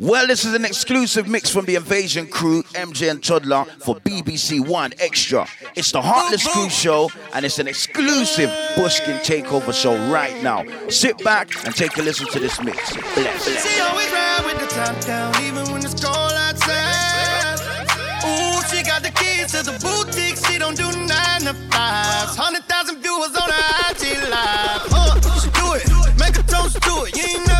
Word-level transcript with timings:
Well, 0.00 0.28
this 0.28 0.44
is 0.44 0.54
an 0.54 0.64
exclusive 0.64 1.26
mix 1.26 1.50
from 1.50 1.64
the 1.64 1.74
Invasion 1.74 2.28
crew, 2.28 2.62
MJ 2.74 3.10
and 3.10 3.20
Toddler, 3.20 3.64
for 3.80 3.96
BBC 3.96 4.60
1Xtra. 4.60 5.48
It's 5.74 5.90
the 5.90 6.00
Heartless 6.00 6.46
Crew 6.46 6.70
show, 6.70 7.10
and 7.34 7.44
it's 7.44 7.58
an 7.58 7.66
exclusive 7.66 8.48
Bushkin 8.76 9.16
Takeover 9.16 9.74
show 9.74 9.96
right 10.08 10.40
now. 10.40 10.64
Sit 10.88 11.18
back 11.24 11.50
and 11.66 11.74
take 11.74 11.96
a 11.98 12.02
listen 12.02 12.28
to 12.28 12.38
this 12.38 12.62
mix. 12.62 12.94
Bless. 13.14 13.48
Ride 13.48 14.42
with 14.46 14.60
the 14.60 14.72
top 14.72 15.04
down, 15.04 15.34
even 15.42 15.64
when 15.72 15.84
it's 15.84 16.00
cold 16.00 16.14
outside. 16.14 17.58
Ooh, 18.22 18.62
she 18.70 18.84
got 18.84 19.02
the 19.02 19.10
keys 19.10 19.50
to 19.50 19.64
the 19.64 19.74
boutique. 19.82 20.36
She 20.46 20.60
don't 20.60 20.76
do 20.76 20.86
nine 20.96 21.40
to. 21.40 21.56
Hundred 22.38 22.62
thousand 22.66 23.02
viewers 23.02 23.34
on 23.34 23.50
her 23.50 23.90
IG 23.90 24.14
live. 24.30 24.86
Uh, 24.94 25.18
do 25.58 25.74
it, 25.74 26.18
make 26.20 26.34
toast 26.46 26.80
to 26.82 27.02
it. 27.02 27.16
You 27.16 27.24
ain't 27.34 27.46
never 27.48 27.57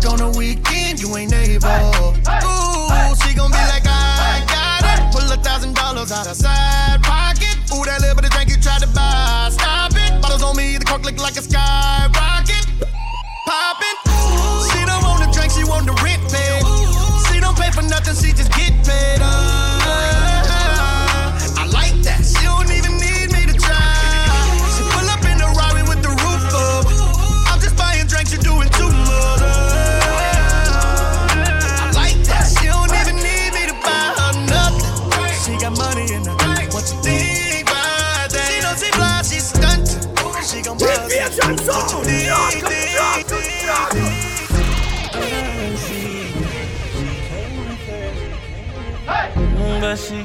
back 0.00 0.12
on 0.12 0.18
the 0.18 0.38
weekend, 0.38 1.00
you 1.00 1.16
ain't 1.16 1.32
able. 1.32 2.14
She 2.14 2.22
gon' 2.40 2.97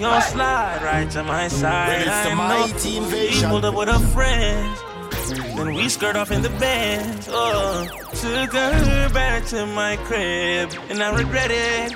Gon' 0.03 0.21
slide 0.21 0.81
right 0.83 1.09
to 1.11 1.23
my 1.23 1.47
side. 1.47 2.05
Well, 2.05 2.19
it's 2.19 2.29
the 2.29 2.35
mighty 2.35 2.97
invasion. 2.97 3.39
She 3.39 3.45
pulled 3.45 3.63
up 3.63 3.73
with 3.73 3.87
her 3.87 3.99
friends. 4.07 4.82
We 5.83 5.89
skirt 5.89 6.15
off 6.15 6.31
in 6.31 6.41
the 6.41 6.49
bed. 6.61 7.25
Oh, 7.27 7.85
took 8.13 8.53
her 8.53 9.09
back 9.09 9.45
to 9.47 9.65
my 9.65 9.97
crib, 9.97 10.71
and 10.89 11.03
I 11.03 11.13
regret 11.13 11.51
it. 11.51 11.91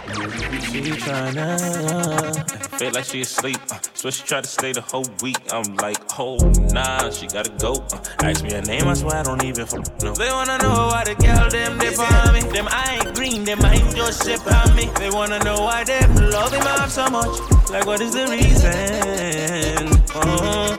She 0.66 0.82
tryna 0.92 2.78
feel 2.78 2.92
like 2.92 3.06
she 3.06 3.22
asleep, 3.22 3.60
uh, 3.72 3.80
so 3.94 4.10
she 4.10 4.26
tried 4.26 4.44
to 4.44 4.50
stay 4.50 4.74
the 4.74 4.82
whole 4.82 5.06
week. 5.22 5.38
I'm 5.54 5.74
like, 5.78 5.96
oh 6.20 6.36
nah, 6.74 7.10
she 7.12 7.28
gotta 7.28 7.52
go. 7.52 7.76
Uh, 7.94 8.26
ask 8.26 8.44
me 8.44 8.52
her 8.52 8.62
name, 8.62 8.90
I 8.90 8.94
swear 8.94 9.16
I 9.16 9.24
don't 9.24 9.42
even 9.46 9.66
know. 10.04 10.14
They 10.16 10.32
wanna 10.32 10.58
know 10.58 10.90
why 10.92 11.06
the 11.06 11.16
girl 11.16 11.50
them 11.50 11.78
they 11.78 11.92
for 11.92 12.34
me. 12.34 12.42
Them 12.42 12.68
I 12.70 13.00
ain't 13.02 13.16
green, 13.16 13.46
them 13.46 13.64
I 13.64 13.76
ain't 13.76 13.96
just 13.96 14.28
shit 14.28 14.46
on 14.52 14.76
me. 14.76 14.92
They 15.00 15.12
wanna 15.12 15.40
know 15.46 15.62
why 15.62 15.86
them 15.86 16.14
love 16.30 16.52
him 16.52 16.68
off 16.68 16.92
so 16.92 17.08
much. 17.10 17.40
Like 17.72 17.86
what 17.86 18.02
is 18.02 18.12
the 18.12 18.28
reason? 18.28 19.88
Oh, 20.14 20.76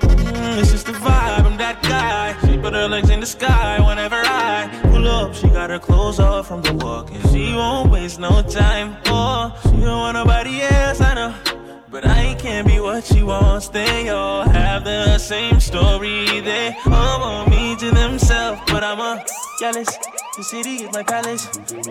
it's 0.60 0.72
just 0.72 0.84
the 0.84 0.92
vibe. 0.92 1.46
I'm 1.46 1.56
that 1.56 1.82
guy. 1.82 2.47
Put 2.62 2.74
her 2.74 2.88
legs 2.88 3.08
in 3.10 3.20
the 3.20 3.26
sky 3.26 3.78
whenever 3.86 4.16
I 4.16 4.68
pull 4.90 5.06
up. 5.06 5.34
She 5.34 5.48
got 5.48 5.70
her 5.70 5.78
clothes 5.78 6.18
off 6.18 6.48
from 6.48 6.62
the 6.62 6.74
walk, 6.74 7.10
and 7.12 7.22
she 7.30 7.54
won't 7.54 7.90
waste 7.90 8.18
no 8.18 8.42
time. 8.42 8.96
Oh, 9.06 9.56
she 9.62 9.80
don't 9.80 9.98
want 9.98 10.14
nobody 10.14 10.62
else. 10.62 11.00
I 11.00 11.14
know. 11.14 11.34
But 11.90 12.06
I 12.06 12.34
can't 12.34 12.66
be 12.66 12.80
what 12.80 13.04
she 13.04 13.22
wants. 13.22 13.68
They 13.68 14.10
all 14.10 14.42
have 14.42 14.84
the 14.84 15.16
same 15.18 15.58
story. 15.58 16.40
They 16.40 16.76
all 16.84 17.20
want 17.20 17.50
me 17.50 17.76
to 17.76 17.90
themselves. 17.90 18.60
But 18.66 18.84
I'm 18.84 19.00
a 19.00 19.24
jealous. 19.58 19.88
The 20.36 20.44
city 20.44 20.84
is 20.84 20.92
my 20.92 21.02
palace. 21.02 21.46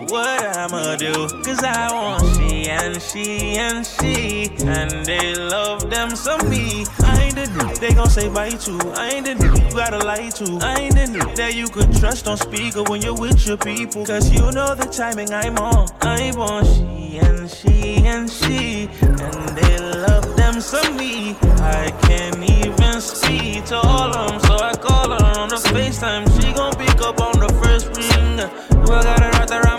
What 0.08 0.56
I'ma 0.56 0.96
do? 0.96 1.12
Cause 1.42 1.64
I 1.64 1.92
want 1.92 2.36
she 2.36 2.68
and 2.68 3.02
she 3.02 3.56
and 3.58 3.84
she. 3.84 4.50
And 4.64 5.04
they 5.04 5.34
love 5.34 5.90
them 5.90 6.14
some 6.14 6.48
me. 6.48 6.86
I 7.00 7.24
ain't 7.24 7.34
the 7.34 7.47
they 7.80 7.94
gon' 7.94 8.10
say 8.10 8.28
bye 8.28 8.50
to. 8.50 8.78
I 8.96 9.10
ain't 9.10 9.26
the 9.26 9.34
dude 9.34 9.62
you 9.62 9.70
gotta 9.70 9.98
lie 9.98 10.30
to. 10.30 10.58
I 10.62 10.80
ain't 10.80 10.94
the 10.94 11.06
dude 11.06 11.36
that 11.36 11.54
you 11.54 11.68
could 11.68 11.92
trust 11.96 12.26
on 12.26 12.36
speaker 12.36 12.82
when 12.84 13.02
you're 13.02 13.14
with 13.14 13.46
your 13.46 13.56
people. 13.56 14.04
Cause 14.04 14.30
you 14.32 14.40
know 14.52 14.74
the 14.74 14.88
timing 14.90 15.32
I'm 15.32 15.56
on. 15.58 15.88
I 16.02 16.32
want 16.36 16.66
she 16.66 17.18
and 17.18 17.48
she 17.50 17.96
and 18.04 18.30
she. 18.30 18.88
And 19.02 19.48
they 19.56 19.78
love 19.78 20.36
them 20.36 20.60
some 20.60 20.96
me. 20.96 21.36
I 21.60 21.90
can't 22.02 22.42
even 22.42 23.00
see 23.00 23.60
to 23.66 23.76
all 23.76 24.12
of 24.12 24.30
them. 24.30 24.40
So 24.40 24.54
I 24.58 24.72
call 24.74 25.10
her 25.10 25.40
on 25.40 25.48
the 25.48 25.56
FaceTime. 25.56 26.24
She 26.40 26.52
gon' 26.52 26.74
pick 26.74 27.00
up 27.00 27.20
on 27.20 27.38
the 27.38 27.52
first 27.62 27.86
ring. 27.96 28.38
Well, 28.84 28.98
I 28.98 29.02
got 29.04 29.20
her 29.20 29.30
right 29.30 29.50
around 29.50 29.77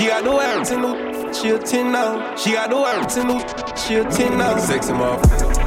She 0.00 0.06
got 0.06 0.24
the 0.24 0.32
words 0.32 0.70
in 0.70 0.80
new, 0.80 1.34
she 1.34 1.50
a 1.50 1.58
10 1.58 1.92
now. 1.92 2.34
She 2.34 2.52
got 2.52 2.70
the 2.70 2.76
words 2.76 3.18
in 3.18 3.26
new, 3.26 3.38
she 3.76 3.96
a 3.96 4.04
10 4.10 4.38
now. 4.38 4.56
Sexy 4.56 4.92
motherfucker. 4.92 5.59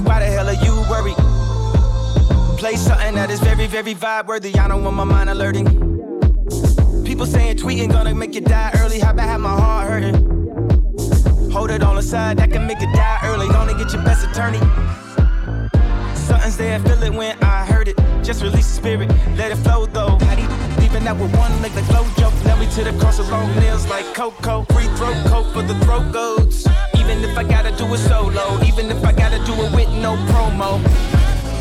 Why 0.00 0.18
the 0.18 0.26
hell 0.26 0.48
are 0.48 0.52
you 0.52 0.74
worried? 0.90 1.16
Play 2.58 2.76
something 2.76 3.14
that 3.14 3.30
is 3.30 3.40
very, 3.40 3.66
very 3.66 3.94
vibe 3.94 4.26
worthy. 4.26 4.54
I 4.56 4.68
don't 4.68 4.82
want 4.82 4.96
my 4.96 5.04
mind 5.04 5.30
alerting. 5.30 5.66
People 7.04 7.26
saying 7.26 7.56
tweeting 7.56 7.90
gonna 7.90 8.14
make 8.14 8.34
you 8.34 8.40
die 8.40 8.72
early. 8.78 8.98
How 8.98 9.10
about 9.10 9.28
have 9.28 9.40
my 9.40 9.50
heart 9.50 9.88
hurting? 9.88 11.50
Hold 11.50 11.70
it 11.70 11.82
on 11.82 11.96
the 11.96 12.02
side, 12.02 12.38
that 12.38 12.50
can 12.50 12.66
make 12.66 12.80
you 12.80 12.92
die 12.92 13.20
early. 13.24 13.46
Gonna 13.48 13.74
get 13.74 13.92
your 13.92 14.02
best 14.02 14.26
attorney. 14.26 14.58
Something's 16.16 16.56
there, 16.56 16.80
feel 16.80 17.02
it 17.02 17.12
when 17.12 17.38
I 17.42 17.64
heard 17.64 17.88
it. 17.88 17.96
Just 18.24 18.42
release 18.42 18.66
the 18.68 18.74
spirit, 18.74 19.08
let 19.36 19.52
it 19.52 19.56
flow 19.56 19.86
though. 19.86 20.18
Leaving 20.78 21.06
out 21.06 21.18
with 21.18 21.36
one 21.36 21.52
leg 21.62 21.72
like 21.74 21.84
Flojo. 21.84 22.32
Now 22.44 22.58
me 22.58 22.66
to 22.70 22.84
the 22.84 22.98
cross 22.98 23.18
of 23.18 23.28
long 23.28 23.54
nails 23.56 23.86
like 23.88 24.06
Coco. 24.14 24.64
Free 24.72 24.88
throw 24.96 25.12
coat 25.30 25.52
for 25.52 25.62
the 25.62 25.74
throat 25.84 26.12
goats. 26.12 26.66
Even 27.04 27.22
if 27.22 27.36
I 27.36 27.44
gotta 27.44 27.70
do 27.76 27.84
it 27.92 27.98
solo, 27.98 28.58
even 28.64 28.90
if 28.90 29.04
I 29.04 29.12
gotta 29.12 29.38
do 29.44 29.52
it 29.52 29.70
with 29.76 29.90
no 30.00 30.16
promo. 30.32 30.80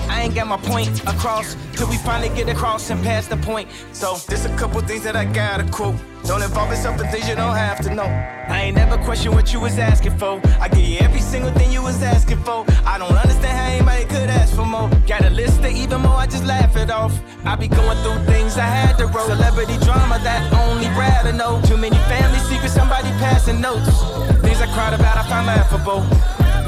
I 0.08 0.22
ain't 0.22 0.36
got 0.36 0.48
my 0.48 0.56
point 0.56 1.02
across 1.02 1.58
till 1.74 1.90
we 1.90 1.98
finally 1.98 2.30
get 2.30 2.48
across 2.48 2.90
and 2.90 3.04
pass 3.04 3.28
the 3.28 3.36
point. 3.36 3.68
So 3.92 4.16
there's 4.30 4.46
a 4.46 4.56
couple 4.56 4.80
things 4.82 5.04
that 5.04 5.18
I 5.18 5.26
gotta 5.26 5.70
quote. 5.70 5.96
Don't 6.24 6.42
involve 6.42 6.70
yourself 6.70 7.02
in 7.02 7.10
things 7.10 7.28
you 7.28 7.36
don't 7.36 7.58
have 7.58 7.82
to 7.82 7.94
know. 7.94 8.06
I 8.48 8.62
ain't 8.62 8.78
never 8.78 8.98
question 9.00 9.34
what 9.34 9.52
you 9.52 9.60
was 9.60 9.78
asking 9.78 10.18
for. 10.18 10.40
I 10.62 10.70
give 10.70 10.86
you 10.88 11.00
every 11.00 11.20
single 11.20 11.52
thing 11.52 11.74
you 11.74 11.82
was 11.82 12.02
asking 12.02 12.42
for. 12.44 12.64
I 12.86 12.98
don't 12.98 13.12
understand 13.12 13.58
how 13.58 13.66
anybody 13.66 14.06
could 14.06 14.30
ask 14.30 14.56
for 14.56 14.66
more. 14.66 14.90
Got 15.08 15.26
a 15.26 15.30
list 15.30 15.60
of 15.60 15.72
even 15.72 16.02
more, 16.02 16.16
I 16.16 16.26
just 16.26 16.46
laugh 16.46 16.78
it 16.78 16.90
off. 16.90 17.14
I 17.44 17.58
be 17.58 17.68
going 17.68 17.98
through 17.98 18.24
things 18.34 18.58
I 18.58 18.66
had 18.66 18.98
to 19.00 19.08
roll. 19.08 19.28
Celebrity 19.28 19.78
drama 19.84 20.20
that 20.24 20.54
only 20.54 20.88
Brad 20.96 21.24
know. 21.36 21.62
Too 21.66 21.78
many 21.78 21.98
family 22.08 22.40
secrets, 22.40 22.74
somebody 22.74 23.10
passing 23.20 23.60
notes. 23.60 24.13
Things 24.42 24.60
I 24.62 24.68
cried 24.74 24.94
about, 24.94 25.18
I 25.18 25.24
find 25.30 25.46
laughable. 25.48 26.02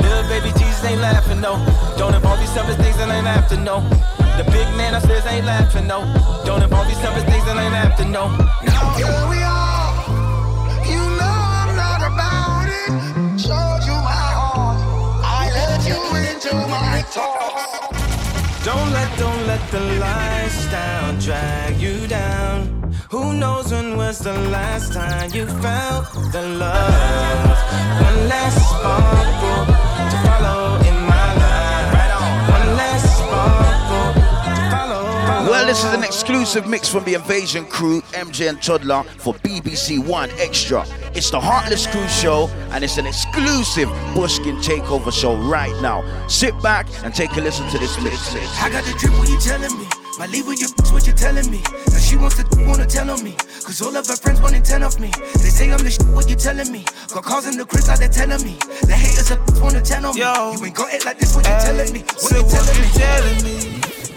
Little 0.01 0.27
baby 0.29 0.51
Jesus 0.59 0.83
ain't 0.83 1.01
laughing, 1.01 1.41
no. 1.41 1.53
Don't 1.97 2.13
involve 2.13 2.39
yourself 2.39 2.69
in 2.69 2.77
things 2.77 2.97
that 2.97 3.09
ain't 3.09 3.27
after, 3.27 3.57
no. 3.57 3.81
The 4.37 4.43
big 4.51 4.67
man 4.75 4.93
upstairs 4.93 5.25
ain't 5.25 5.45
laughing, 5.45 5.87
no. 5.87 6.03
Don't 6.45 6.61
involve 6.61 6.87
yourself 6.89 7.17
in 7.17 7.25
things 7.25 7.45
that 7.45 7.57
ain't 7.57 7.73
after, 7.73 8.05
no. 8.05 8.27
No, 8.29 8.81
here 8.99 9.23
we 9.31 9.39
are. 9.41 9.91
You 10.85 11.01
know 11.19 11.35
I'm 11.59 11.71
not 11.75 12.01
about 12.03 12.67
it. 12.67 12.91
Showed 13.39 13.81
you 13.87 13.97
my 14.03 14.27
heart. 14.39 14.77
I 15.23 15.49
let 15.55 15.81
you 15.87 15.99
into 16.27 16.53
my 16.67 17.01
thoughts. 17.15 18.65
Don't 18.65 18.91
let, 18.91 19.17
don't 19.17 19.47
let 19.47 19.71
the 19.71 19.79
lifestyle 19.99 21.17
drag 21.19 21.77
you 21.77 22.07
down. 22.07 22.84
Who 23.15 23.33
knows 23.33 23.71
when 23.71 23.95
was 23.95 24.19
the 24.19 24.33
last 24.33 24.91
time 24.91 25.31
you 25.31 25.47
felt 25.47 26.11
the 26.33 26.41
love? 26.59 27.57
One 28.01 28.27
last 28.27 28.59
sparkle 28.67 29.65
to 30.11 30.17
follow 30.27 30.75
in 30.83 30.95
my 31.07 31.27
life. 31.39 32.49
One 32.51 32.75
last 32.75 33.07
sparkle 33.15 34.21
to 34.53 34.69
follow. 34.69 35.49
Well, 35.49 35.65
this 35.65 35.81
is 35.85 35.93
an 35.93 36.03
exclusive 36.03 36.67
mix 36.67 36.89
from 36.89 37.05
the 37.05 37.13
Invasion 37.13 37.63
Crew, 37.67 38.01
MJ 38.11 38.49
and 38.49 38.61
Toddler, 38.61 39.03
for 39.17 39.33
BBC 39.35 39.97
1Xtra. 39.97 40.85
It's 41.15 41.31
the 41.31 41.39
Heartless 41.39 41.87
Crew 41.87 42.09
Show, 42.09 42.49
and 42.71 42.83
it's 42.83 42.97
an 42.97 43.07
exclusive 43.07 43.87
Bushkin 44.13 44.57
Takeover 44.57 45.13
show 45.13 45.37
right 45.37 45.81
now. 45.81 46.03
Sit 46.27 46.61
back 46.61 46.85
and 47.05 47.15
take 47.15 47.31
a 47.37 47.39
listen 47.39 47.65
to 47.69 47.77
this 47.77 47.97
mix. 48.03 48.35
I 48.61 48.69
got 48.69 48.83
the 48.83 48.91
drip, 48.99 49.13
what 49.13 49.29
you 49.29 49.39
telling 49.39 49.71
me? 49.79 50.04
My 50.17 50.27
leave 50.27 50.47
with 50.47 50.61
you, 50.61 50.69
what 50.93 51.05
you 51.05 51.11
telling 51.11 51.51
me? 51.51 51.61
Now 51.91 51.99
she 51.99 52.15
wants 52.15 52.41
to 52.41 52.45
wanna 52.65 52.85
tell 52.85 53.09
on 53.09 53.21
me. 53.21 53.35
Cause 53.63 53.81
all 53.81 53.95
of 53.95 54.07
her 54.07 54.15
friends 54.15 54.39
want 54.39 54.55
ten 54.63 54.81
of 54.81 54.97
me. 54.97 55.11
They 55.43 55.49
say 55.51 55.69
I'm 55.69 55.79
the 55.83 55.91
sh- 55.91 55.99
what 56.15 56.29
you 56.29 56.37
telling 56.37 56.71
me? 56.71 56.85
Got 57.13 57.23
calls 57.25 57.47
in 57.47 57.57
the 57.57 57.65
crib 57.65 57.83
out 57.89 57.99
they 57.99 58.07
telling 58.07 58.41
me. 58.41 58.55
The 58.87 58.93
haters 58.95 59.31
are 59.31 59.39
wanna 59.61 59.81
ten 59.81 60.05
on 60.05 60.15
me. 60.15 60.21
Yo, 60.21 60.53
you 60.53 60.65
ain't 60.65 60.75
got 60.75 60.93
it 60.93 61.03
like 61.03 61.19
this, 61.19 61.35
what 61.35 61.43
you 61.43 61.51
telling 61.59 61.91
me? 61.91 61.99
What 61.99 62.31
so 62.31 62.37
you 62.37 62.47
telling 62.47 62.79
what 62.79 62.79
me? 62.79 62.87
You 62.87 62.95
telling 62.95 63.39
me? 63.43 63.55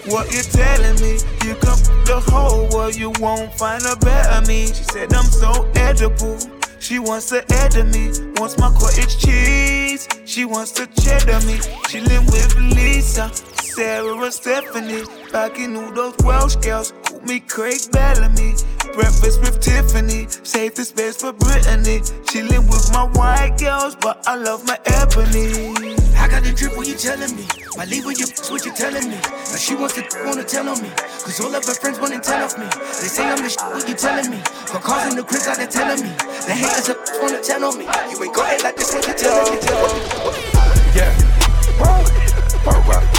What 0.07 0.25
you 0.31 0.41
telling 0.47 0.97
me? 1.03 1.11
You 1.43 1.55
can 1.59 1.75
f- 1.75 2.05
the 2.07 2.23
whole 2.31 2.69
world, 2.69 2.95
you 2.95 3.11
won't 3.19 3.53
find 3.55 3.83
a 3.83 3.95
better 3.97 4.47
me. 4.47 4.67
She 4.67 4.83
said 4.95 5.13
I'm 5.13 5.25
so 5.25 5.67
edible. 5.75 6.39
She 6.79 6.97
wants 6.97 7.27
to 7.29 7.43
edit 7.59 7.87
me, 7.91 8.07
wants 8.39 8.57
my 8.57 8.71
cottage 8.71 9.19
cheese. 9.19 10.07
She 10.23 10.45
wants 10.45 10.71
to 10.79 10.87
cheddar 11.03 11.43
me. 11.45 11.59
Chillin' 11.91 12.23
with 12.31 12.55
Lisa, 12.73 13.27
Sarah 13.69 14.17
and 14.17 14.33
Stephanie. 14.33 15.03
Back 15.31 15.59
in 15.59 15.73
knew 15.73 15.93
those 15.93 16.15
Welsh 16.23 16.55
girls. 16.57 16.91
Call 17.03 17.21
me 17.21 17.39
Craig 17.39 17.79
Bellamy. 17.91 18.55
Breakfast 18.93 19.39
with 19.41 19.59
Tiffany. 19.61 20.27
Save 20.43 20.75
the 20.75 20.83
space 20.83 21.17
for 21.21 21.33
Brittany. 21.33 22.01
Chilling 22.27 22.65
with 22.67 22.91
my 22.91 23.05
white 23.13 23.57
girls, 23.59 23.95
but 23.95 24.27
I 24.27 24.35
love 24.35 24.65
my 24.65 24.77
ebony. 24.85 25.95
I 26.17 26.27
got 26.27 26.43
the 26.43 26.51
drip, 26.51 26.75
what 26.75 26.87
you 26.87 26.95
telling 26.95 27.35
me? 27.35 27.45
My 27.77 27.85
leave 27.85 28.05
with 28.05 28.19
what 28.49 28.65
you 28.65 28.73
telling 28.73 29.07
me? 29.07 29.15
Now 29.15 29.55
she 29.55 29.75
wants 29.75 29.95
to 29.95 30.03
wanna 30.25 30.43
tell 30.43 30.67
on 30.67 30.81
me. 30.81 30.89
Cause 30.97 31.39
all 31.39 31.53
of 31.53 31.63
her 31.63 31.73
friends 31.73 31.99
wanna 31.99 32.19
tell 32.19 32.43
off 32.43 32.57
me. 32.57 32.65
They 32.65 33.07
say 33.07 33.23
I'm 33.23 33.41
the 33.41 33.49
shit, 33.49 33.61
what 33.61 33.87
you 33.87 33.95
telling 33.95 34.29
me? 34.29 34.37
For 34.65 34.79
causing 34.79 35.15
the 35.15 35.23
Chris 35.23 35.47
out 35.47 35.57
they 35.57 35.67
telling 35.67 36.01
me. 36.01 36.09
The 36.43 36.53
haters 36.57 36.89
up 36.89 36.97
wanna 37.21 37.41
tell 37.41 37.63
on 37.63 37.77
me. 37.77 37.85
You 38.11 38.23
ain't 38.23 38.35
got 38.35 38.51
it 38.51 38.63
like 38.63 38.75
this, 38.75 38.93
what 38.93 39.07
you 39.07 39.13
telling 39.13 39.53
me? 39.53 39.61
Yeah. 40.97 41.13
Bro, 41.77 42.03
bro, 42.65 42.83
bro. 42.83 43.18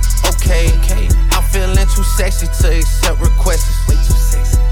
Okay. 0.41 1.07
I'm 1.31 1.43
feeling 1.43 1.75
too 1.75 2.03
sexy 2.03 2.47
to 2.47 2.77
accept 2.77 3.19
requests. 3.19 3.87
Way 3.87 3.95
too 3.95 4.17
sexy. 4.17 4.70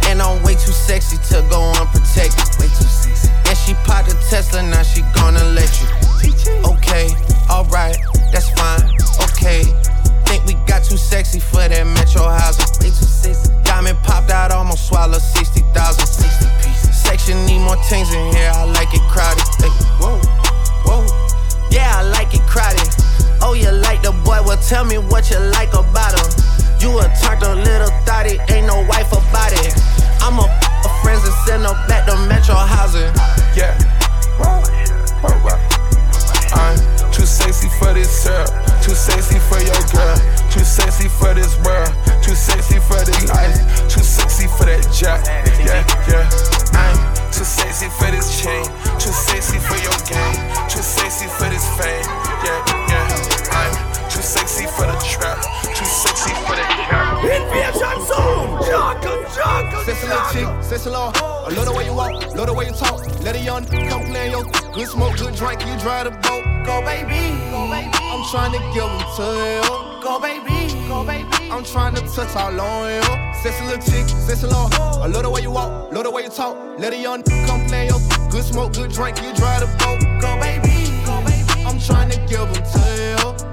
Little 59.96 60.32
chick, 60.32 60.94
hoe. 60.94 61.46
I 61.46 61.54
love 61.54 61.66
the 61.66 61.74
way 61.74 61.86
you 61.86 61.94
walk, 61.94 62.36
love 62.36 62.48
the 62.48 62.54
way 62.54 62.66
you 62.68 62.74
talk. 62.74 63.06
Let 63.22 63.36
a 63.36 63.40
young 63.40 63.66
come 63.66 64.04
play 64.06 64.30
your 64.30 64.44
good 64.74 64.88
smoke, 64.88 65.18
good 65.18 65.36
drink, 65.36 65.62
you 65.66 65.78
drive 65.80 66.06
the 66.06 66.12
boat. 66.12 66.44
Go 66.66 66.82
baby, 66.82 67.34
go 67.50 67.70
baby, 67.70 67.90
I'm 67.94 68.24
trying 68.30 68.52
to 68.54 68.60
give 68.74 68.86
them 68.86 69.04
to 69.18 69.26
you. 69.50 70.02
go 70.04 70.20
baby, 70.20 70.88
go 70.88 71.04
baby. 71.04 71.52
I'm 71.52 71.64
trying 71.64 71.96
to 71.96 72.02
touch 72.02 72.36
all 72.36 72.60
on 72.60 72.94
you. 72.94 73.30
Little 73.44 73.78
chick, 73.80 74.08
hoe. 74.52 75.02
I 75.02 75.08
love 75.08 75.24
the 75.24 75.30
way 75.30 75.42
you 75.42 75.52
walk, 75.52 75.92
love 75.92 76.04
the 76.04 76.12
way 76.12 76.24
you 76.24 76.30
talk. 76.30 76.56
Let 76.78 76.94
a 76.94 76.98
young 76.98 77.24
come 77.24 77.66
play 77.68 77.88
your 77.88 78.00
good 78.30 78.44
smoke, 78.44 78.74
good 78.74 78.92
drink, 78.92 79.18
you 79.22 79.34
drive 79.34 79.62
the 79.62 79.68
boat. 79.80 80.00
Go 80.22 80.38
baby, 80.40 80.92
go 81.06 81.22
baby, 81.26 81.66
I'm 81.66 81.80
trying 81.80 82.12
to 82.12 82.20
give 82.28 82.54
them 82.54 82.64
to 82.64 83.44
you. 83.44 83.49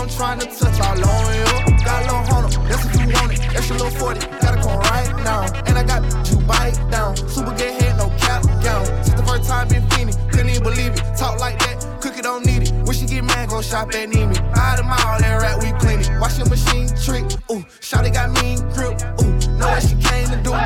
I'm 0.00 0.08
trying 0.08 0.38
to 0.38 0.46
touch 0.46 0.80
all 0.80 0.96
on 0.96 1.34
you. 1.36 1.44
Got 1.84 2.00
a 2.00 2.08
little 2.08 2.24
hundred, 2.24 2.56
that's 2.70 2.86
if 2.86 2.96
you 2.96 3.12
want 3.12 3.34
it. 3.34 3.40
Extra 3.54 3.76
little 3.76 3.90
40, 3.90 4.20
gotta 4.40 4.62
come 4.62 4.78
right 4.88 5.12
now. 5.22 5.44
And 5.66 5.76
I 5.76 5.84
got 5.84 6.00
you 6.30 6.38
bite 6.38 6.72
down. 6.90 7.14
Super 7.28 7.50
good 7.50 7.82
head, 7.82 7.98
no 7.98 8.08
cap 8.16 8.42
gown. 8.64 8.86
Since 9.04 9.20
the 9.20 9.22
first 9.28 9.46
time 9.46 9.68
been 9.68 9.86
feeling, 9.90 10.14
couldn't 10.30 10.48
even 10.48 10.62
believe 10.62 10.92
it. 10.94 11.02
Talk 11.18 11.38
like 11.38 11.58
that, 11.58 12.00
cookie 12.00 12.22
don't 12.22 12.46
need 12.46 12.62
it. 12.62 12.72
When 12.86 12.96
she 12.96 13.04
get 13.04 13.24
mad, 13.24 13.50
go 13.50 13.60
shop 13.60 13.92
at 13.94 14.08
Neiman. 14.08 14.40
Out 14.56 14.78
the 14.78 14.84
mall, 14.84 15.20
that 15.20 15.36
rat, 15.36 15.60
we 15.60 15.68
clean 15.84 16.00
it. 16.00 16.08
Wash 16.18 16.38
your 16.38 16.48
machine 16.48 16.88
trick, 17.04 17.24
ooh. 17.52 17.60
Shawty 17.84 18.10
got 18.10 18.32
mean 18.40 18.56
grip, 18.72 18.96
ooh. 19.20 19.36
Know 19.60 19.68
what 19.68 19.82
she 19.82 20.00
came 20.00 20.32
to 20.32 20.40
do. 20.40 20.56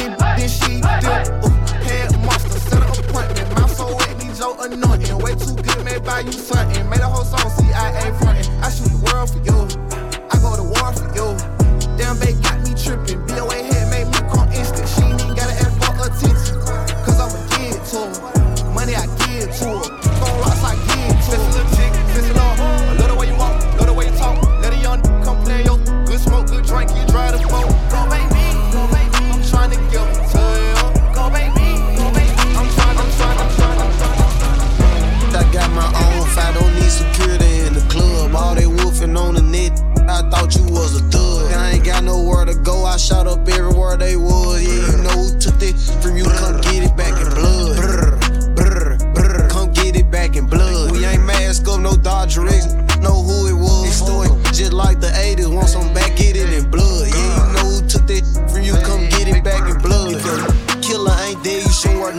Then, 0.00 0.16
then 0.16 0.48
she 0.48 0.80
did, 0.80 1.28
ooh. 1.44 1.52
Head 1.84 2.16
monster, 2.24 2.56
set 2.56 2.80
an 2.80 2.88
appointment. 3.04 3.52
Mouth 3.52 3.76
so 3.76 3.94
wet, 3.94 4.16
need 4.16 4.32
your 4.38 4.56
anointing. 4.64 5.18
Way 5.18 5.34
too 5.36 5.52
good, 5.60 5.84
may 5.84 5.98
buy 5.98 6.20
you 6.20 6.32
something. 6.32 6.88
Made 6.88 7.00
a 7.00 7.06
whole 7.06 7.24
song, 7.24 7.50
CIA 7.52 7.67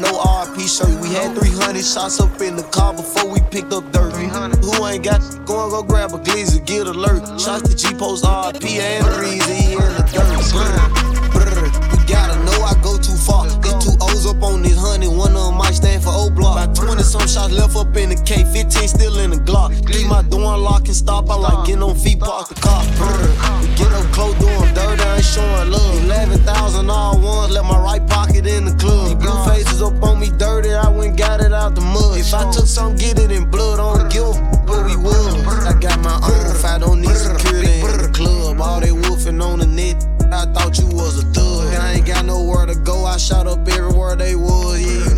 no 0.01 0.19
RP 0.19 0.67
shirt. 0.67 0.99
We 1.01 1.09
had 1.13 1.37
300 1.37 1.83
shots 1.83 2.19
up 2.19 2.41
in 2.41 2.55
the 2.55 2.63
car 2.63 2.93
before 2.93 3.29
we 3.29 3.39
picked 3.51 3.73
up 3.73 3.91
dirt. 3.91 4.13
Who 4.13 4.85
ain't 4.85 5.03
got 5.03 5.21
go 5.45 5.63
and 5.63 5.71
go 5.71 5.83
grab 5.83 6.13
a 6.13 6.19
glizzy, 6.19 6.65
get 6.65 6.87
alert. 6.87 7.21
Shots 7.39 7.67
to 7.69 7.75
G 7.75 7.93
Post 7.95 8.23
RP 8.23 8.79
and 8.79 9.05
Breezy 9.05 9.73
in 9.73 9.79
the 9.79 10.03
dirt. 10.11 10.29
Brr, 10.51 10.73
brr. 11.31 11.89
You 11.91 11.99
gotta 12.07 12.37
know 12.45 12.63
I 12.63 12.73
go 12.81 12.97
too 12.97 13.15
far. 13.15 13.45
Get 13.61 13.81
two 13.81 13.95
O's 14.01 14.25
up 14.25 14.41
on 14.41 14.61
this 14.61 14.77
honey, 14.77 15.07
one 15.07 15.35
of 15.35 15.51
them 15.51 15.57
might 15.57 15.75
stand 15.75 16.03
for 16.03 16.13
O 16.13 16.29
block. 16.29 16.57
About 16.57 16.75
20 16.75 17.03
some 17.03 17.27
shots 17.27 17.53
left 17.53 17.75
up 17.75 17.95
in 17.97 18.09
the 18.09 18.19
K, 18.23 18.43
15 18.43 18.87
still 18.87 19.19
in 19.19 19.31
the 19.31 19.37
Glock. 19.37 19.75
Keep 19.85 20.07
my 20.07 20.23
door 20.23 20.55
unlocked 20.55 20.87
and 20.87 20.95
stop. 20.95 21.29
I 21.29 21.35
like 21.35 21.67
getting 21.67 21.83
on 21.83 21.95
feet, 21.95 22.19
park 22.19 22.47
the 22.49 22.55
car. 22.55 22.83
Brr. 22.97 23.29
We 23.61 23.67
get 23.75 23.91
up 23.91 24.05
close, 24.15 24.35
doing 24.39 24.73
dirt, 24.73 24.88
ain't 25.19 25.27
showing 25.27 25.69
love. 25.69 26.03
11,000 26.05 26.89
all 26.89 27.19
ones, 27.19 27.51
let 27.51 27.65
my 27.65 27.77
right 27.77 28.05
pocket 28.07 28.47
in 28.47 28.65
the 28.65 28.73
club. 28.75 29.07
These 29.07 29.15
blue 29.15 29.45
faces 29.45 29.81
up 29.81 30.01
on 30.01 30.19
me 30.19 30.31
dirty, 30.37 30.73
I 30.73 30.89
went 30.89 31.17
got 31.17 31.41
it 31.41 31.53
out 31.53 31.75
the 31.75 31.81
mud. 31.81 32.17
If 32.17 32.33
I 32.33 32.49
took 32.51 32.65
some, 32.65 32.95
get 32.95 33.19
it 33.19 33.31
in 33.31 33.49
blood, 33.49 33.79
I 33.79 33.99
don't 33.99 34.11
give 34.11 34.23
a 34.23 34.29
f- 34.29 34.69
where 34.69 34.83
we 34.85 34.95
was. 34.95 35.65
I 35.65 35.77
got 35.79 35.99
my 35.99 36.15
own 36.23 36.55
fight, 36.55 36.81
don't 36.81 37.01
need 37.01 37.15
security 37.15 37.81
in 37.81 37.97
the 38.01 38.11
club. 38.13 38.61
All 38.61 38.79
they 38.79 38.91
wolfing 38.91 39.41
on 39.41 39.59
the 39.59 39.67
net. 39.67 40.05
I 40.31 40.45
thought 40.53 40.77
you 40.77 40.87
was 40.87 41.23
a 41.23 41.25
thug. 41.33 41.73
I 41.73 41.93
ain't 41.93 42.05
got 42.05 42.25
nowhere 42.25 42.65
to 42.65 42.75
go. 42.75 43.05
I 43.05 43.17
shot 43.17 43.47
up 43.47 43.67
everywhere 43.67 44.15
they 44.15 44.35
was. 44.35 44.79
Yeah, 44.79 45.08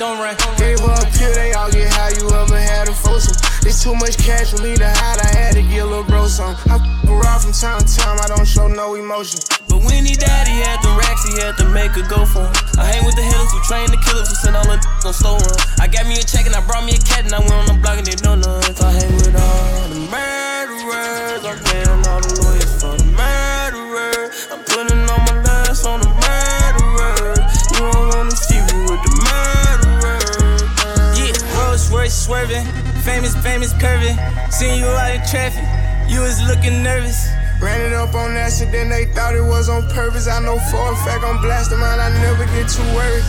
don't 0.00 0.16
run. 0.16 0.34
Gave 0.56 0.80
up 0.80 1.04
here, 1.12 1.30
they 1.36 1.52
all 1.52 1.70
get 1.70 1.92
how 1.92 2.08
you 2.08 2.24
ever 2.32 2.56
had 2.56 2.88
a 2.88 2.94
foursome. 2.96 3.36
It's 3.68 3.84
too 3.84 3.94
much 3.94 4.16
cash 4.16 4.50
for 4.56 4.62
me 4.64 4.74
to 4.80 4.88
hide. 4.88 5.20
I 5.20 5.28
had 5.36 5.52
to 5.60 5.62
get 5.62 5.84
a 5.84 5.86
little 5.86 6.08
bro 6.08 6.26
some. 6.26 6.56
I 6.72 6.80
around 7.04 7.44
from 7.44 7.52
time 7.52 7.84
to 7.84 7.84
time. 7.84 8.16
I 8.16 8.32
don't 8.32 8.48
show 8.48 8.64
no 8.64 8.96
emotion. 8.96 9.44
But 9.68 9.84
when 9.84 10.08
he 10.08 10.16
died, 10.16 10.48
he 10.48 10.56
had 10.64 10.80
the 10.80 10.96
racks, 10.96 11.28
he 11.28 11.36
had 11.36 11.60
to 11.60 11.68
make 11.68 11.92
a 12.00 12.04
go 12.08 12.24
for 12.24 12.48
him. 12.48 12.54
I 12.80 12.88
hang 12.88 13.04
with 13.04 13.12
the 13.12 13.28
hitters 13.28 13.52
who 13.52 13.60
train 13.68 13.92
the 13.92 14.00
killers 14.00 14.32
who 14.32 14.36
send 14.40 14.56
all 14.56 14.64
the 14.64 14.80
on 15.04 15.12
slow 15.12 15.36
run. 15.36 15.58
I 15.76 15.84
got 15.84 16.08
me 16.08 16.16
a 16.16 16.24
check 16.24 16.48
and 16.48 16.56
I 16.56 16.64
brought 16.64 16.88
me 16.88 16.96
a 16.96 17.02
cat 17.04 17.28
and 17.28 17.36
I 17.36 17.44
went 17.44 17.52
on 17.52 17.68
the 17.68 17.76
block 17.84 18.00
and 18.00 18.08
they 18.08 18.16
know 18.24 18.39
curvy. 33.80 34.12
Seen 34.52 34.78
you 34.78 34.86
out 34.86 35.16
in 35.16 35.24
traffic, 35.24 35.64
you 36.06 36.20
was 36.20 36.36
looking 36.44 36.84
nervous. 36.84 37.32
Ran 37.60 37.80
it 37.80 37.92
up 37.92 38.14
on 38.14 38.36
accident, 38.36 38.88
they 38.88 39.04
thought 39.12 39.34
it 39.34 39.44
was 39.44 39.68
on 39.68 39.82
purpose. 39.90 40.28
I 40.28 40.40
know 40.40 40.56
for 40.70 40.80
a 40.92 40.96
fact 41.04 41.24
I'm 41.24 41.40
blasting 41.40 41.80
mine, 41.80 42.00
I 42.00 42.08
never 42.20 42.44
get 42.56 42.68
too 42.68 42.84
worried. 42.96 43.24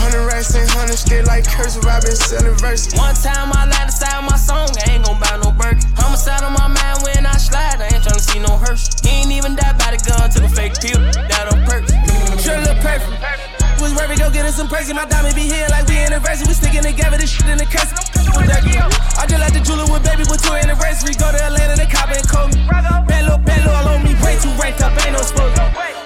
Hundred 0.00 0.24
racks 0.24 0.54
and 0.54 0.68
hundred 0.70 0.96
still 0.96 1.24
like 1.26 1.44
cursive, 1.44 1.84
i 1.84 2.00
been 2.00 2.16
selling 2.16 2.56
verses. 2.56 2.96
One 2.96 3.14
time 3.14 3.52
I 3.52 3.68
lied 3.68 3.88
inside 3.88 4.20
my 4.24 4.36
song, 4.36 4.68
I 4.86 4.92
ain't 4.92 5.04
gon' 5.04 5.20
buy 5.20 5.36
no 5.42 5.52
burger. 5.52 5.80
Homicide 5.96 6.44
on 6.44 6.52
my 6.52 6.68
mind 6.68 7.04
when 7.04 7.26
I 7.26 7.36
slide, 7.36 7.80
I 7.80 7.92
ain't 7.92 8.04
tryna 8.04 8.20
see 8.20 8.40
no 8.40 8.56
hearse. 8.56 8.88
He 9.00 9.24
ain't 9.24 9.32
even 9.32 9.56
died 9.56 9.76
by 9.76 9.96
the 9.96 10.00
gun, 10.00 10.30
took 10.30 10.44
a 10.44 10.48
fake 10.48 10.80
pill, 10.80 11.00
died 11.28 11.48
on 11.52 11.64
purpose. 11.64 11.92
Sure 12.40 12.56
look 12.60 12.80
perfect. 12.80 13.53
Was 13.84 13.92
worried, 14.00 14.16
go 14.16 14.32
get 14.32 14.48
us 14.48 14.56
some 14.56 14.64
perks. 14.64 14.88
My 14.96 15.04
diamond 15.04 15.36
be 15.36 15.44
here 15.44 15.68
like 15.68 15.84
we 15.84 16.00
anniversary. 16.00 16.48
We 16.48 16.56
sticking 16.56 16.80
together, 16.80 17.20
this 17.20 17.28
shit 17.28 17.44
in 17.52 17.60
the 17.60 17.68
case. 17.68 17.84
I 17.84 19.28
just 19.28 19.36
like 19.44 19.52
the 19.52 19.60
jeweler 19.60 19.84
with 19.92 20.00
baby 20.00 20.24
with 20.24 20.40
two 20.40 20.56
anniversary. 20.56 21.12
Go 21.20 21.28
to 21.28 21.36
Atlanta, 21.36 21.76
the 21.76 21.84
cop 21.84 22.08
and 22.08 22.24
call 22.24 22.48
me. 22.48 22.64
Bad 22.64 23.28
little, 23.28 23.36
bad 23.44 23.60
little 23.60 23.76
all 23.76 23.92
on 23.92 24.00
me. 24.00 24.16
Way 24.24 24.40
too 24.40 24.48
ranked 24.56 24.80
up, 24.80 24.96
ain't 25.04 25.12
no 25.12 25.20
smoke. 25.20 25.52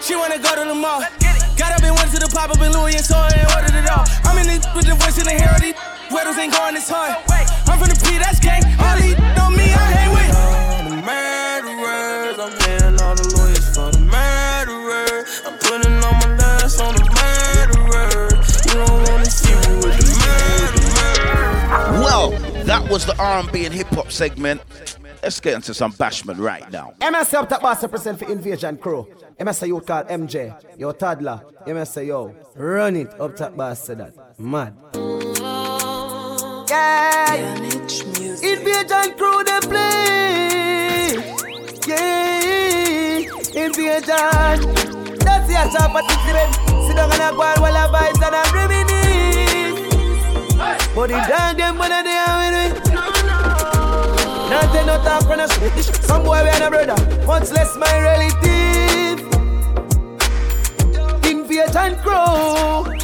She 0.03 0.19
wanna 0.19 0.43
go 0.43 0.59
to 0.59 0.67
the 0.67 0.75
mall. 0.75 1.07
Got 1.55 1.79
up 1.79 1.87
and 1.87 1.95
went 1.95 2.11
to 2.11 2.19
the 2.19 2.27
pop 2.35 2.51
up 2.51 2.59
in 2.59 2.75
Louis 2.75 2.99
and 2.99 3.07
saw 3.07 3.31
and 3.31 3.47
ordered 3.55 3.79
it 3.79 3.87
all. 3.87 4.03
I'm 4.27 4.35
in 4.43 4.51
this 4.51 4.67
with 4.75 4.91
the 4.91 4.99
voice 4.99 5.15
in 5.23 5.31
the 5.31 5.39
hair 5.39 5.55
of 5.55 5.63
these. 5.63 5.79
Weddles 6.11 6.35
ain't 6.35 6.51
going 6.51 6.75
this 6.75 6.91
hard. 6.91 7.15
I'm 7.71 7.79
from 7.79 7.95
the 7.95 7.99
P, 8.03 8.19
that's 8.19 8.43
gang. 8.43 8.67
All 8.83 8.99
these 8.99 9.15
know 9.39 9.55
me, 9.55 9.71
I 9.71 9.87
hang 9.95 10.11
with. 10.11 10.35
The 10.83 10.99
murderers, 10.99 12.43
I'm 12.43 12.51
paying 12.59 12.99
all 12.99 13.15
the 13.15 13.27
lawyers 13.39 13.71
for 13.71 13.95
the 13.95 14.03
murderers. 14.03 15.47
I'm 15.47 15.55
putting 15.63 15.95
all 16.03 16.19
my 16.27 16.35
last 16.43 16.83
on 16.83 16.99
the 16.99 17.18
that 22.89 22.95
was 22.95 23.05
the 23.05 23.17
R&B 23.23 23.67
and 23.67 23.75
hip 23.75 23.89
hop 23.89 24.11
segment. 24.11 24.63
Let's 25.23 25.41
get 25.41 25.55
into 25.55 25.75
some 25.75 25.93
bashment 25.93 26.39
right 26.39 26.71
now. 26.73 26.95
MSC 27.01 27.35
up 27.35 27.49
top 27.49 27.61
boss 27.61 27.83
represent 27.83 28.19
for 28.19 28.31
Invasion 28.31 28.79
Crew. 28.79 29.07
MSC 29.39 29.67
you 29.67 29.81
call 29.81 30.05
MJ, 30.05 30.55
yo 30.79 30.93
toddler. 30.93 31.43
MSC 31.67 32.07
yo, 32.07 32.35
run 32.57 32.97
it 32.97 33.21
up 33.21 33.37
top 33.37 33.55
boss 33.57 33.85
say 33.85 33.95
that. 33.95 34.15
Mad. 34.39 34.75
Yeah, 36.71 37.57
Invasion 38.43 39.13
Crew 39.19 39.45
they 39.45 39.61
play. 39.69 41.13
Yeah, 41.87 43.19
Invasion. 43.65 44.07
That's 45.19 45.47
the 45.47 45.59
top 45.77 45.93
thread. 46.25 46.55
Sit 46.87 46.97
down 46.97 47.13
and 47.13 47.23
a 47.23 47.31
go 47.33 47.37
while 47.61 47.77
I 47.77 47.87
vibes 47.93 48.27
and 48.27 48.35
I 48.35 48.43
reminisce. 48.55 48.99
But 50.95 51.09
the 51.11 51.17
dog 51.29 51.57
them 51.57 51.79
when 51.79 51.91
they 51.91 52.11
are 52.11 52.73
with 52.73 52.83
me. 52.83 52.88
Not 54.51 54.73
take 54.73 54.87
no 54.87 54.97
talk 55.05 55.29
when 55.29 55.41
I 55.41 55.47
switch. 55.47 55.85
Some 56.07 56.25
boy 56.25 56.43
we 56.43 56.49
a 56.49 56.71
brother, 56.71 57.27
much 57.27 57.51
less 57.51 57.77
my 57.77 58.01
relative. 58.01 59.21
Invasion 61.25 61.97
Crew. 62.03 62.98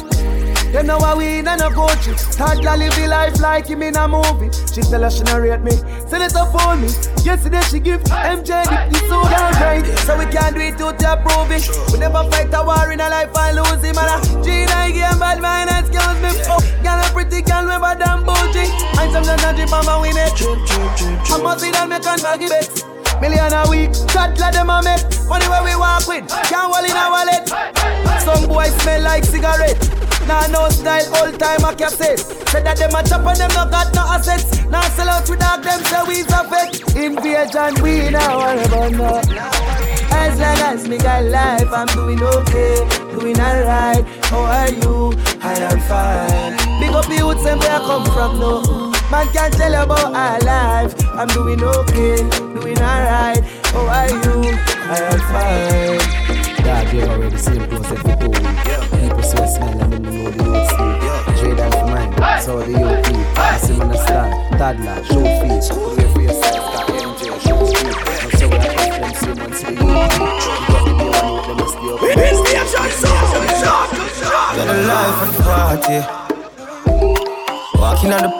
Them 0.75 0.87
know 0.87 0.97
why 0.97 1.15
we 1.15 1.39
in 1.39 1.47
a 1.47 1.55
no 1.55 1.71
coach. 1.71 2.03
Toddler 2.35 2.75
live 2.75 2.93
the 2.99 3.07
life 3.07 3.39
like 3.39 3.65
him 3.65 3.81
in 3.81 3.95
a 3.95 4.09
movie. 4.09 4.51
She 4.75 4.83
tell 4.83 5.07
her 5.07 5.09
she 5.09 5.23
narrate 5.23 5.63
me. 5.63 5.71
Send 6.03 6.19
it 6.19 6.35
up 6.35 6.51
for 6.51 6.75
me. 6.75 6.91
Yesterday 7.23 7.63
she 7.71 7.79
give 7.79 8.03
MJ 8.03 8.59
the, 8.67 8.75
the 8.91 9.15
and 9.15 9.55
grind. 9.55 9.87
So 10.03 10.19
we 10.19 10.27
can't 10.27 10.51
do 10.51 10.59
it 10.59 10.75
to 10.83 10.91
to 10.91 11.15
prove 11.23 11.47
it. 11.55 11.63
We 11.95 11.99
never 12.03 12.27
fight 12.27 12.51
a 12.51 12.59
war 12.59 12.91
in 12.91 12.99
a 12.99 13.07
life 13.07 13.31
and 13.31 13.55
lose 13.55 13.87
him. 13.87 13.95
And 13.95 14.03
a 14.03 14.19
G9 14.43 14.91
game 14.91 15.15
bad 15.15 15.39
mind 15.39 15.71
excuse 15.71 16.19
me. 16.19 16.43
Oh, 16.51 16.59
girl 16.83 16.99
a 16.99 17.07
pretty 17.15 17.39
girl 17.39 17.71
with 17.71 17.79
a 17.79 17.95
damn 17.95 18.27
bougie. 18.27 18.67
I'm 18.99 19.15
some 19.15 19.23
gonna 19.23 19.55
drip 19.55 19.71
on 19.71 19.87
my 19.87 20.11
it. 20.11 20.35
I 20.43 21.39
must 21.39 21.63
see 21.63 21.71
that 21.71 21.87
me 21.87 22.03
can 22.03 22.19
forgive 22.19 22.51
it. 22.51 22.67
Million 23.23 23.47
a 23.47 23.63
week, 23.71 23.95
toddler 24.11 24.51
them 24.51 24.69
a 24.69 24.83
make 24.83 24.99
Money 25.29 25.47
where 25.47 25.63
we 25.63 25.73
walk 25.79 26.05
with, 26.05 26.27
can't 26.51 26.67
hold 26.67 26.83
in 26.83 26.91
a 26.91 27.07
wallet 27.07 27.47
Some 28.19 28.49
boys 28.49 28.75
smell 28.83 29.03
like 29.03 29.23
cigarette 29.23 30.04
Nah 30.27 30.47
no 30.47 30.69
style, 30.69 31.05
old 31.21 31.39
time 31.39 31.63
a 31.63 31.75
cassette 31.75 32.19
Say 32.19 32.45
Said 32.49 32.65
that 32.65 32.77
them 32.77 32.95
a 32.95 33.03
chop 33.03 33.25
and 33.25 33.37
them 33.37 33.49
no 33.53 33.69
got 33.69 33.93
no 33.93 34.01
assets 34.01 34.65
Now 34.65 34.81
sell 34.97 35.09
out 35.09 35.29
with 35.29 35.39
dog, 35.39 35.63
them 35.63 35.81
say 35.85 36.01
we's 36.07 36.25
a 36.33 36.41
vet 36.49 36.73
Invasion, 36.95 37.83
we 37.83 38.09
now 38.09 38.39
worry 38.39 38.63
about 38.65 38.91
no 38.91 39.21
As 40.15 40.39
long 40.39 40.59
as 40.73 40.87
me 40.87 40.97
got 40.97 41.25
life, 41.25 41.71
I'm 41.71 41.87
doing 41.93 42.21
okay 42.21 42.87
Doing 43.13 43.39
alright, 43.39 44.05
how 44.25 44.41
are 44.41 44.71
you? 44.71 45.13
I 45.41 45.53
am 45.69 45.79
fine 45.85 46.79
Big 46.79 46.89
up 46.89 47.05
the 47.05 47.17
youths 47.17 47.45
and 47.45 47.59
where 47.59 47.71
I 47.71 47.79
come 47.85 48.05
from 48.05 48.39
no 48.39 48.85
Man 49.11 49.31
can't 49.31 49.53
tell 49.53 49.83
about 49.83 50.15
our 50.15 50.39
life. 50.39 50.95
I'm 51.13 51.27
doing 51.27 51.61
okay, 51.63 52.27
doing 52.27 52.79
alright. 52.79 53.43
How 53.65 53.85
are 53.85 54.09
you? 54.09 54.57
I 54.81 54.97
am 55.11 55.19
fine. 55.29 56.65
God, 56.65 56.93
you 56.93 57.01
already 57.03 57.37
seen 57.37 57.67
close 57.67 57.91
every 57.91 58.15
two 58.17 59.04
toddler, 64.65 65.03
show 65.05 65.23
face. 65.41 65.69
Put 65.69 65.99
your 65.99 66.09
face, 66.15 66.41
got 66.41 66.87
MJ, 66.89 67.23
show 67.45 67.61
speed. 67.69 67.97
Now 68.21 68.29
so 68.37 68.45
we 68.49 68.57
are 68.57 68.73
off 68.81 68.95
them 68.99 69.13
same 69.21 69.37
one 69.37 69.51
to 69.53 69.61
the 69.61 69.73
youth 69.77 69.97
keep. 70.01 70.25
You 70.25 70.69
got 70.73 70.81
the 70.85 70.93
new 70.99 71.11
one, 71.13 71.35
them 71.47 71.57
must 71.61 71.75
be 71.79 71.85
up. 71.91 72.01
We 72.01 72.09
miss 72.21 72.39
the 72.45 72.51
action, 72.61 72.89
so 73.01 73.09
Got 74.55 74.67
a 74.67 74.77
life 74.89 75.19
at 75.23 75.29
the 75.31 75.41
party. 75.45 75.99
Walking 77.79 78.11
on 78.13 78.21
the 78.23 78.31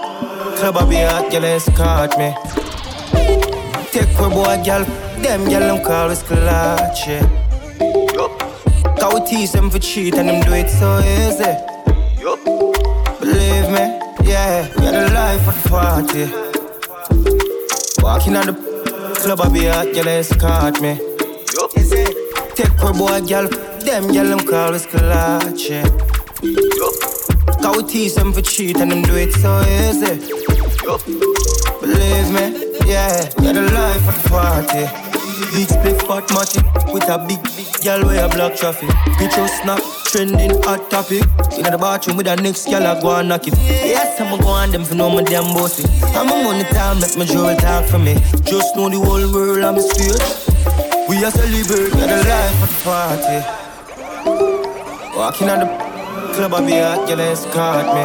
club, 0.57 0.77
I 0.77 0.79
be 0.89 0.95
hot, 0.95 1.25
girl, 1.31 1.45
escort 1.45 2.11
me. 2.17 2.29
Take 3.91 4.17
a 4.17 4.29
boy, 4.29 4.57
girl, 4.65 4.83
them 5.21 5.41
girl, 5.45 5.65
them 5.69 5.79
call 5.85 6.09
us 6.09 6.23
clutch, 6.23 7.07
yeah. 7.07 7.25
Cause 8.99 9.13
we 9.13 9.19
tease 9.27 9.51
them 9.51 9.69
for 9.69 9.79
cheat 9.79 10.15
and 10.15 10.29
them 10.29 10.41
do 10.41 10.53
it 10.53 10.69
so 10.69 10.99
easy. 10.99 11.53
Believe 13.19 13.69
me, 13.71 14.04
yeah, 14.23 14.67
we 14.75 14.81
got 14.81 14.93
a 14.93 15.13
life 15.13 15.47
at 15.47 15.63
the 15.63 15.69
party. 15.69 16.25
Walking 18.01 18.35
on 18.35 18.45
the 18.47 18.53
club, 19.21 19.41
I 19.41 19.49
be 19.49 19.65
hot, 19.65 19.93
girl, 19.93 20.07
escort 20.07 20.81
me. 20.81 20.99
Take 22.55 22.81
a 22.81 22.93
boy, 22.93 23.21
girl, 23.27 23.47
them 23.81 24.11
girl, 24.13 24.29
them 24.29 24.39
call 24.47 24.73
us 24.73 24.85
clutch. 24.85 25.69
Cause 27.61 27.77
we 27.77 27.83
tease 27.89 28.15
them 28.15 28.31
for 28.31 28.41
cheat 28.41 28.77
and 28.77 28.91
them 28.91 29.01
do 29.01 29.15
it 29.15 29.33
so 29.33 29.61
easy. 29.61 30.15
Believe 31.81 32.29
me, 32.31 32.45
yeah, 32.87 33.29
we 33.37 33.43
got 33.45 33.57
a 33.57 33.61
life 33.73 34.07
at 34.07 34.23
the 34.23 34.29
party. 34.29 34.85
Big 35.53 35.67
split 35.67 36.01
fat 36.03 36.29
matty 36.31 36.61
with 36.93 37.09
a 37.09 37.17
big, 37.27 37.41
big 37.55 37.67
girl 37.83 38.05
with 38.05 38.17
a 38.17 38.29
black 38.29 38.55
traffic. 38.55 38.89
Picture 39.17 39.47
snap, 39.47 39.81
trending 40.05 40.61
hot 40.63 40.89
topic. 40.89 41.23
In 41.57 41.63
the 41.71 41.77
bathroom 41.79 42.17
with 42.17 42.27
a 42.27 42.35
next 42.35 42.65
girl, 42.65 42.85
I 42.85 42.99
go 43.01 43.15
and 43.15 43.29
knock 43.29 43.47
it. 43.47 43.53
Yes, 43.57 44.19
I'm 44.19 44.29
gonna 44.29 44.43
go 44.43 44.49
on 44.49 44.71
them 44.71 44.83
for 44.85 44.95
know 44.95 45.09
my 45.09 45.23
damn 45.23 45.53
bossy. 45.53 45.83
I'm 46.15 46.27
a 46.29 46.43
money 46.43 46.63
time, 46.65 46.99
make 46.99 47.17
my 47.17 47.25
jewel 47.25 47.55
talk 47.55 47.85
for 47.85 47.99
me. 47.99 48.15
Just 48.43 48.75
know 48.75 48.89
the 48.89 48.97
whole 48.99 49.31
world 49.33 49.63
I'm 49.63 49.79
straight. 49.79 50.21
We 51.09 51.23
are 51.23 51.31
celebrate, 51.31 51.91
got 51.91 52.09
a 52.09 52.17
life 52.23 52.61
at 52.63 52.69
the 52.69 52.77
party. 52.83 53.37
Walking 55.17 55.49
on 55.49 55.59
the 55.59 55.67
club, 56.33 56.53
I 56.53 56.65
be 56.65 56.73
hot, 56.73 57.07
girl, 57.07 57.21
escort 57.21 57.85
me. 57.95 58.03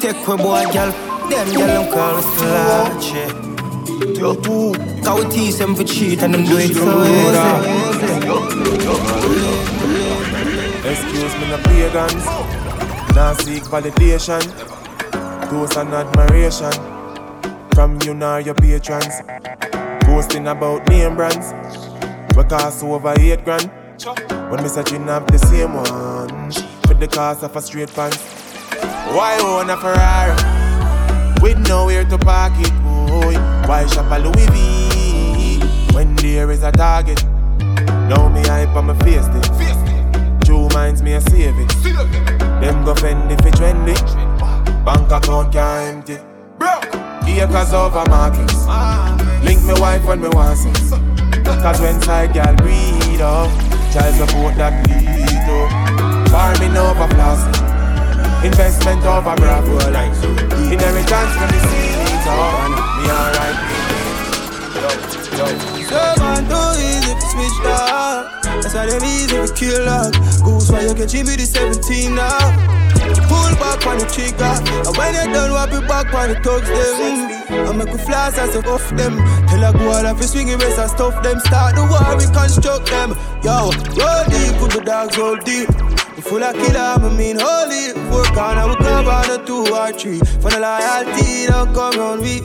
Take 0.00 0.28
a 0.28 0.36
boy, 0.36 0.64
girl, 0.72 0.92
them 1.28 1.46
girl, 1.54 1.66
them 1.66 1.86
call 1.92 2.16
us 2.16 2.28
clutch, 2.38 3.12
yeah. 3.12 3.32
Cause 5.02 5.24
tease 5.34 5.58
them 5.58 5.74
for 5.74 5.84
cheat 5.84 6.22
and 6.22 6.34
them 6.34 6.44
do 6.44 6.56
it 6.58 6.74
so 6.74 7.02
easy. 9.44 9.57
Excuse 10.90 11.34
me, 11.36 11.48
no 11.50 11.58
pagans. 11.64 12.24
Now 13.14 13.34
seek 13.34 13.64
validation, 13.64 14.40
toast 15.50 15.76
and 15.76 15.92
admiration 15.92 16.72
from 17.74 17.98
you 18.04 18.14
nor 18.14 18.40
your 18.40 18.54
patrons. 18.54 19.20
Boasting 20.06 20.46
about 20.48 20.88
name 20.88 21.14
brands, 21.14 21.52
We 22.34 22.44
cost 22.44 22.82
over 22.82 23.14
eight 23.20 23.44
grand. 23.44 23.70
When 24.50 24.62
me 24.62 24.68
searching 24.68 25.10
up 25.10 25.30
the 25.30 25.38
same 25.38 25.74
one 25.74 26.52
for 26.86 26.94
the 26.94 27.06
cost 27.06 27.42
of 27.42 27.54
a 27.54 27.60
straight 27.60 27.92
pants. 27.92 28.16
Why 29.12 29.38
own 29.42 29.68
a 29.68 29.76
Ferrari 29.76 30.32
with 31.42 31.58
nowhere 31.68 32.04
to 32.04 32.16
park 32.16 32.54
it? 32.56 32.72
Boy, 32.82 33.34
why 33.68 33.86
shop 33.86 34.10
a 34.10 34.18
Louis 34.18 34.48
V 34.52 35.94
when 35.94 36.16
there 36.16 36.50
is 36.50 36.62
a 36.62 36.72
target? 36.72 37.22
Now 38.08 38.30
me 38.30 38.40
hype 38.46 38.74
on 38.74 38.86
my 38.86 38.98
face 39.00 39.26
it. 39.26 39.87
Two 40.48 40.66
minds 40.70 41.02
me 41.02 41.12
a 41.12 41.20
save 41.20 41.58
it. 41.58 41.68
Them 41.84 42.82
go 42.82 42.94
fend 42.94 43.30
if 43.30 43.44
it 43.44 43.52
trendy. 43.52 43.94
Bank 44.82 45.12
account 45.12 45.52
can't 45.52 46.08
empty. 46.08 46.16
Acres 47.38 47.74
over 47.74 48.02
markets. 48.08 48.64
Link 49.44 49.62
me 49.68 49.78
wife 49.78 50.02
when 50.06 50.22
me 50.22 50.28
want 50.32 50.56
sex. 50.56 50.88
Cause 51.44 51.80
when 51.82 52.00
side 52.00 52.32
gal 52.32 52.56
breed 52.56 53.20
up, 53.20 53.52
child 53.92 54.14
support 54.14 54.56
that 54.56 54.72
lead 54.88 55.48
up. 55.52 56.30
Farming 56.30 56.78
over 56.78 57.08
flossing. 57.12 57.60
Investment 58.42 59.04
over 59.04 59.36
bravo 59.36 59.76
like 59.92 60.16
Inheritance 60.72 61.32
from 61.36 61.48
the 61.52 61.60
seeds 61.68 62.24
up. 62.24 62.72
Me 62.96 63.04
alright. 63.12 63.58
So 65.92 66.00
man, 66.24 66.40
too 66.48 66.80
easy 66.80 67.12
to 67.12 67.26
switch 67.36 67.66
up. 67.66 68.37
That's 68.62 68.74
why 68.74 68.86
them 68.86 69.04
easy 69.04 69.36
to 69.36 69.52
kill 69.54 69.88
up. 69.88 70.12
Goose 70.42 70.70
why 70.70 70.82
you 70.82 70.94
can 70.94 71.06
me 71.26 71.36
the 71.36 71.46
17 71.46 72.14
now. 72.14 72.78
Pull 73.30 73.54
back 73.56 73.86
on 73.86 73.98
the 73.98 74.06
trigger. 74.10 74.54
And 74.84 74.96
when 74.96 75.14
you're 75.14 75.32
done, 75.32 75.52
wrap 75.52 75.72
it 75.72 75.86
back 75.88 76.12
on 76.12 76.28
the 76.28 76.36
thugs 76.40 76.68
them. 76.68 77.38
I 77.68 77.72
make 77.72 77.88
a 77.88 77.98
flash 77.98 78.36
as 78.38 78.54
a 78.56 78.60
off 78.68 78.88
them. 78.96 79.16
Tell 79.48 79.64
a 79.64 79.72
go 79.72 79.90
all 79.90 80.06
of 80.06 80.20
you 80.20 80.26
swing 80.26 80.48
it, 80.48 80.60
rest 80.62 80.78
and 80.78 80.90
stuff 80.90 81.22
them. 81.22 81.40
Start 81.40 81.76
the 81.76 81.86
war, 81.86 82.18
reconstruct 82.18 82.90
them. 82.90 83.16
Yo, 83.42 83.70
roll 83.96 84.24
deep, 84.28 84.54
put 84.60 84.72
the 84.72 84.82
dogs 84.84 85.16
roll 85.16 85.36
deep. 85.36 85.68
Full 86.24 86.42
of 86.42 86.54
killer, 86.54 86.98
I 86.98 87.16
mean 87.16 87.38
holy. 87.38 87.94
Work 88.10 88.36
on, 88.36 88.58
I 88.58 88.66
will 88.66 88.76
come 88.76 89.06
on 89.06 89.30
a 89.30 89.44
two 89.46 89.64
or 89.72 89.92
three. 89.92 90.18
For 90.42 90.50
the 90.50 90.60
loyalty, 90.60 91.46
don't 91.46 91.72
come 91.72 91.98
round 91.98 92.22
we. 92.22 92.42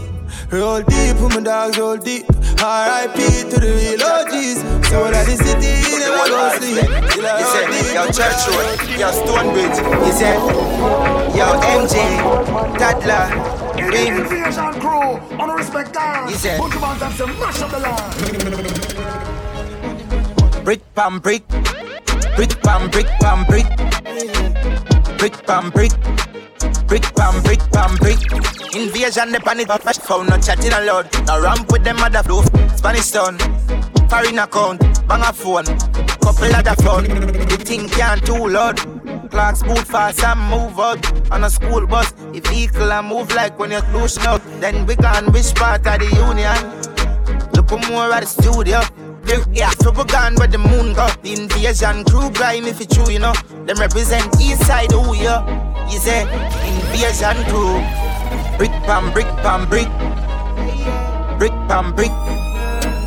Roll 0.51 0.81
deep, 0.83 1.17
put 1.17 1.33
my 1.33 1.41
dogs 1.41 1.77
roll 1.77 1.97
deep. 1.97 2.32
R.I.P. 2.63 3.49
to 3.51 3.59
the 3.59 3.75
real 3.75 3.99
OGs. 3.99 4.63
So 4.87 5.11
that 5.11 5.27
the 5.27 5.35
city 5.35 5.83
never 5.99 6.31
go 6.31 6.47
sleep. 6.55 6.87
He 7.11 7.43
said, 7.51 7.67
yo, 7.91 8.07
Church 8.07 8.47
Road, 8.47 8.79
yo, 8.95 9.11
Stonebridge. 9.11 9.83
He 10.05 10.11
said, 10.15 10.39
yo, 11.35 11.59
MJ, 11.59 11.99
Toddler, 12.79 13.27
Ring. 13.91 14.15
Invasion 14.15 14.73
crew, 14.79 15.19
on 15.39 15.49
respect 15.57 15.93
guys. 15.93 16.29
He 16.31 16.35
said, 16.37 16.59
Put 16.59 16.71
your 16.71 16.81
hands 16.81 17.01
up, 17.01 17.11
say, 17.11 17.25
mash 17.25 17.61
up 17.61 17.71
the 17.71 17.79
land. 17.79 18.13
brick 20.63 20.81
pam 20.95 21.19
brick, 21.19 21.45
brick 22.37 22.61
pam 22.61 22.89
brick 22.89 23.07
pam 23.19 23.43
brick, 23.45 23.67
brick 25.17 25.45
pam 25.45 25.69
brick, 25.71 25.91
brick 26.93 27.15
pam 27.15 27.41
brick 27.41 27.59
pam 27.71 27.95
brick. 27.97 28.21
Invasion 28.75 29.31
the 29.31 29.39
panic, 29.43 29.67
but 29.67 29.81
phone 29.95 30.27
no 30.27 30.37
chatting 30.37 30.71
aloud. 30.71 31.09
Now 31.25 31.41
ramp 31.41 31.71
with 31.71 31.83
them 31.83 31.95
mother 31.95 32.21
Spanish 32.77 33.09
town, 33.09 33.39
foreign 34.09 34.37
account, 34.37 34.79
bang 35.07 35.21
a 35.21 35.33
phone, 35.33 35.65
couple 36.21 36.53
other 36.53 36.75
phone. 36.83 37.05
The 37.49 37.57
thing 37.57 37.89
can't 37.89 38.23
too 38.23 38.47
loud. 38.47 38.77
Clocks 39.31 39.63
move 39.63 39.87
fast 39.87 40.23
and 40.23 40.39
move 40.51 40.79
out 40.79 41.31
on 41.31 41.43
a 41.43 41.49
school 41.49 41.87
bus. 41.87 42.11
The 42.11 42.41
vehicle 42.41 42.91
and 42.91 43.07
move 43.07 43.33
like 43.33 43.57
when 43.57 43.71
you're 43.71 43.81
close 43.81 44.19
out. 44.19 44.43
Then 44.61 44.85
we 44.85 44.95
gone 44.95 45.31
which 45.31 45.55
part 45.55 45.87
of 45.87 45.97
the 45.97 46.05
union? 46.13 46.57
Look 47.53 47.71
more 47.89 48.13
at 48.13 48.21
the 48.21 48.27
studio. 48.27 48.81
Yeah, 49.51 49.71
so 49.81 49.89
we 49.89 50.03
gone 50.03 50.35
where 50.35 50.47
the 50.47 50.59
moon 50.59 50.93
go. 50.93 51.07
The 51.23 51.33
invasion 51.33 52.03
crew 52.03 52.29
grime 52.29 52.65
if 52.65 52.81
it's 52.81 52.95
true, 52.95 53.09
you 53.11 53.17
know. 53.17 53.33
Them 53.65 53.77
represent 53.77 54.39
east 54.39 54.67
side, 54.67 54.93
oh 54.93 55.13
yeah. 55.13 55.72
You 55.91 55.99
say 55.99 56.21
invasion 56.67 57.43
crew. 57.49 57.81
Brick 58.57 58.71
pam 58.87 59.11
brick 59.13 59.27
pam 59.43 59.67
brick. 59.69 59.89
Brick 61.37 61.55
pam 61.67 61.93
brick. 61.93 62.11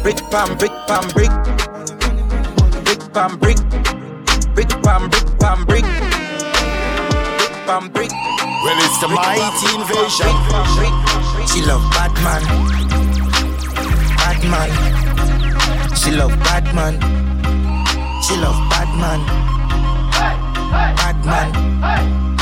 Brick 0.02 0.18
pam 0.30 0.56
brick 0.58 0.72
pam 0.86 1.08
brick. 1.14 1.32
Brick 2.84 3.02
pam 3.12 3.38
brick. 3.38 3.58
Brick 4.54 4.70
pam 4.82 5.08
brick 5.10 5.38
pam 5.38 5.64
brick. 5.64 5.84
Brick 7.38 7.54
pam 7.66 7.88
brick. 7.90 8.12
Well, 8.64 8.78
it's 8.84 8.98
the 9.00 9.08
mighty 9.08 9.68
invasion. 9.74 10.34
She 11.46 11.60
love 11.64 11.82
Batman. 11.92 12.42
Batman. 14.16 14.70
She 15.96 16.10
love 16.10 16.34
Batman. 16.40 17.00
She 18.22 18.36
love 18.36 18.58
Batman. 18.70 19.20
Batman. 20.96 22.35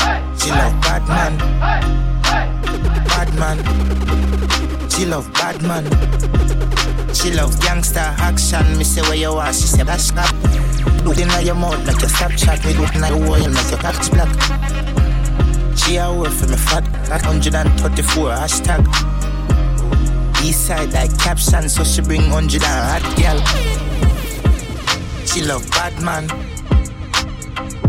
She 0.45 0.51
love 0.51 0.79
Batman. 0.79 1.37
Batman. 3.07 3.57
She 4.91 5.05
love 5.07 5.33
Batman. 5.33 5.85
She 7.15 7.31
love 7.31 7.59
gangster 7.61 7.97
action. 7.99 8.77
Me 8.77 8.83
say 8.83 9.01
where 9.01 9.15
you 9.15 9.31
are. 9.31 9.51
She 9.51 9.65
say 9.65 9.81
that's 9.81 10.03
snap. 10.03 10.29
Do 11.03 11.13
it 11.13 11.19
in 11.21 11.29
your 11.43 11.55
mouth 11.55 11.83
like 11.87 11.99
your 11.99 12.11
Snapchat. 12.11 12.63
Me 12.63 12.73
do 12.73 12.83
it 12.83 12.93
in 12.93 13.01
your 13.01 13.27
wall 13.27 13.39
like 13.39 13.71
your 13.71 13.79
cat's 13.79 14.07
black. 14.09 14.29
She 15.75 15.95
a 15.95 16.13
work 16.13 16.31
for 16.31 16.45
me 16.45 16.57
fat. 16.57 16.85
That 17.07 17.25
134 17.25 18.29
hashtag. 18.29 18.85
East 20.43 20.67
side 20.67 20.93
like 20.93 21.17
caption, 21.17 21.67
so 21.69 21.83
she 21.83 22.01
bring 22.01 22.29
100 22.29 22.61
and 22.63 23.03
hot 23.03 23.17
girl. 23.17 23.39
She 25.25 25.41
love 25.41 25.67
Batman. 25.71 26.27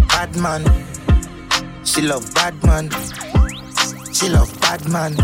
Batman. 0.08 0.85
She 1.96 2.02
love 2.02 2.34
Batman. 2.34 2.90
She 4.12 4.28
love 4.28 4.52
Batman. 4.60 5.16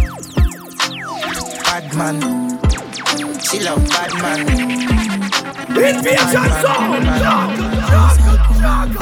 Batman. 1.68 2.16
She 3.44 3.61
love 3.61 3.87
bad 3.90 4.11
Batman. 4.22 4.46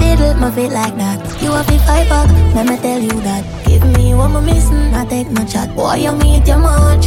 Little 0.01 0.35
move 0.35 0.59
it 0.59 0.73
like 0.73 0.97
that. 0.97 1.23
You 1.41 1.53
have 1.53 1.67
to 1.69 1.79
fight 1.87 2.09
back. 2.09 2.29
Let 2.57 2.67
me 2.67 2.77
tell 2.79 3.01
you 3.01 3.21
that. 3.21 3.45
Give 3.65 3.87
me 3.97 4.15
what 4.15 4.33
I'm 4.33 4.45
missing. 4.45 4.93
I 4.93 5.07
take 5.07 5.31
no 5.31 5.45
chat. 5.45 5.73
Boy, 5.77 5.95
you 5.95 6.11
meet 6.17 6.49
your 6.49 6.59
much. 6.59 7.07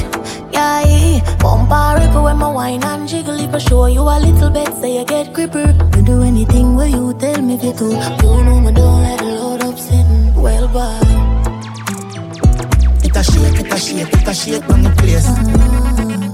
Yeah, 0.53 1.19
bumper 1.39 1.99
ripper 1.99 2.21
when 2.21 2.37
my 2.37 2.49
wine 2.49 2.81
and 2.85 3.05
jiggle 3.05 3.37
it. 3.37 3.53
I 3.53 3.57
show 3.57 3.87
you 3.87 3.99
a 3.99 4.17
little 4.17 4.49
bit, 4.49 4.73
so 4.75 4.85
you 4.85 5.03
get 5.03 5.33
gripper. 5.33 5.75
You 5.97 6.03
do 6.03 6.21
anything 6.21 6.77
where 6.77 6.87
you 6.87 7.13
tell 7.15 7.41
me 7.41 7.57
to. 7.57 7.73
do. 7.73 7.89
You 7.89 8.43
know 8.45 8.61
me 8.61 8.71
don't 8.71 9.02
a 13.23 13.31
shake, 13.31 13.59
it 13.59 13.73
a 13.73 13.79
shake, 13.79 14.13
it 14.13 14.27
a 14.27 14.33
shake 14.33 14.69
on 14.69 14.83
the 14.83 14.89
place. 14.99 15.27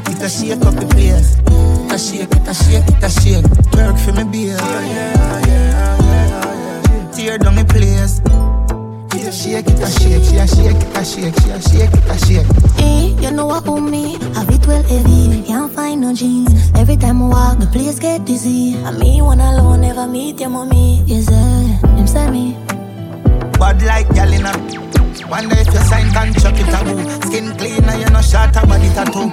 It 0.09 0.21
a 0.23 0.29
shake 0.29 0.65
up 0.65 0.73
the 0.73 0.87
place. 0.87 1.37
It 1.37 1.91
a 1.91 1.97
shake, 1.99 2.31
it 2.31 2.47
a 2.47 2.53
shake, 2.53 2.87
it 2.87 3.03
a 3.03 3.09
shake. 3.09 3.45
Work 3.73 3.97
for 3.97 4.13
me, 4.13 4.23
beer. 4.31 4.57
Tear 7.13 7.37
down 7.37 7.55
the 7.55 7.65
place. 7.69 8.19
It 9.13 9.27
a 9.27 9.31
shake, 9.31 9.67
it 9.67 9.79
a 9.79 9.89
shake, 9.99 10.23
she 10.23 10.37
a 10.37 10.47
shake, 10.47 10.81
it 10.81 10.97
a 10.97 11.05
shake, 11.05 11.35
she 11.41 11.49
a 11.51 11.61
shake, 11.61 11.93
it 11.93 12.09
a 12.09 12.17
shake. 12.25 12.47
Eh, 12.79 13.21
you 13.21 13.31
know 13.31 13.45
what 13.45 13.67
own 13.67 13.91
me? 13.91 14.13
Have 14.33 14.49
it 14.49 14.65
well 14.65 14.83
heavy, 14.83 15.43
can't 15.43 15.71
find 15.71 16.01
no 16.01 16.13
jeans. 16.13 16.71
Every 16.75 16.97
time 16.97 17.21
I 17.21 17.27
walk, 17.27 17.59
the 17.59 17.67
place 17.67 17.99
get 17.99 18.25
dizzy. 18.25 18.73
And 18.73 18.97
me 18.97 19.21
one 19.21 19.41
alone, 19.41 19.81
never 19.81 20.07
meet 20.07 20.39
your 20.39 20.49
mommy. 20.49 21.03
Yes, 21.05 21.25
sir, 21.25 21.87
him 21.97 22.07
say 22.07 22.31
me. 22.31 22.57
Bad 23.59 23.81
like 23.83 24.09
gal 24.15 24.33
in 24.33 24.45
a 24.45 24.98
Wonder 25.29 25.55
if 25.57 25.67
you 25.67 25.79
sign 25.85 26.11
contract 26.11 26.57
with 26.57 26.73
a 26.73 26.83
boo 26.83 27.29
Skin 27.29 27.55
cleaner, 27.57 27.95
you 27.95 28.09
no 28.09 28.21
shot 28.21 28.55
a 28.55 28.65
body 28.65 28.89
tattoo 28.89 29.29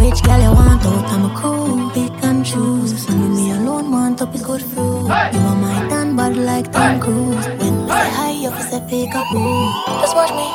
Which 0.00 0.22
girl 0.22 0.40
you 0.40 0.52
want 0.52 0.84
out? 0.86 1.04
I'm 1.12 1.24
a 1.30 1.34
cool, 1.36 1.90
pick 1.90 2.24
and 2.24 2.44
choose. 2.44 3.06
And 3.08 3.34
me 3.36 3.50
alone 3.52 3.90
want 3.92 4.22
up 4.22 4.34
a 4.34 4.38
good 4.38 4.62
fruit. 4.62 5.04
You 5.06 5.40
are 5.50 5.56
my 5.56 5.86
tan 5.90 6.16
bad 6.16 6.36
like 6.36 6.72
Tom 6.72 6.98
Cruise. 7.00 7.46
When 7.60 7.84
me 7.84 7.92
say 7.92 8.10
hi, 8.16 8.30
you 8.30 8.50
fi 8.50 8.62
say 8.62 8.80
pick 8.88 9.14
up 9.14 9.26
boo. 9.30 9.68
Just 10.00 10.16
watch 10.16 10.32
me. 10.32 10.46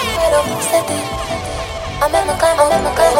Head 0.00 0.32
up, 0.32 0.46
set 0.62 0.88
it. 0.88 1.06
I'm 2.02 2.14
in 2.14 2.26
my 2.26 2.34
kind, 2.40 2.58
I'm 2.58 2.72
in 2.72 2.82
my 2.84 2.92
kind. 2.96 3.14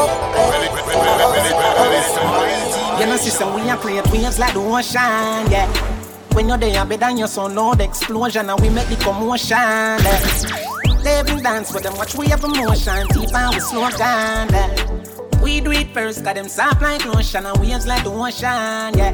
You 3.00 3.06
know, 3.06 3.16
sister, 3.16 3.46
we 3.52 3.68
are 3.68 3.76
create 3.76 4.06
waves 4.10 4.38
like 4.38 4.54
the 4.54 4.60
ocean, 4.60 5.50
yeah. 5.52 6.01
When 6.34 6.48
you're 6.48 6.58
there, 6.58 6.84
better 6.84 7.00
than 7.00 7.18
your 7.18 7.28
son, 7.28 7.54
the 7.54 7.84
explosion, 7.84 8.48
and 8.48 8.60
we 8.60 8.70
make 8.70 8.88
the 8.88 8.96
commotion. 8.96 9.56
Yeah. 9.58 10.98
Living 11.02 11.42
dance 11.42 11.72
with 11.74 11.82
them, 11.82 11.96
watch 11.96 12.14
we 12.14 12.28
have 12.28 12.44
emotion, 12.44 13.06
deep 13.08 13.34
and 13.34 13.54
we 13.54 13.60
slow 13.60 13.90
down. 13.90 14.48
Yeah. 14.50 15.42
We 15.42 15.60
do 15.60 15.72
it 15.72 15.92
first, 15.92 16.24
got 16.24 16.36
them 16.36 16.48
soft 16.48 16.80
like 16.80 17.04
lotion, 17.04 17.44
and 17.44 17.58
waves 17.58 17.86
like 17.86 18.04
the 18.04 18.10
ocean, 18.10 18.96
yeah. 18.96 19.12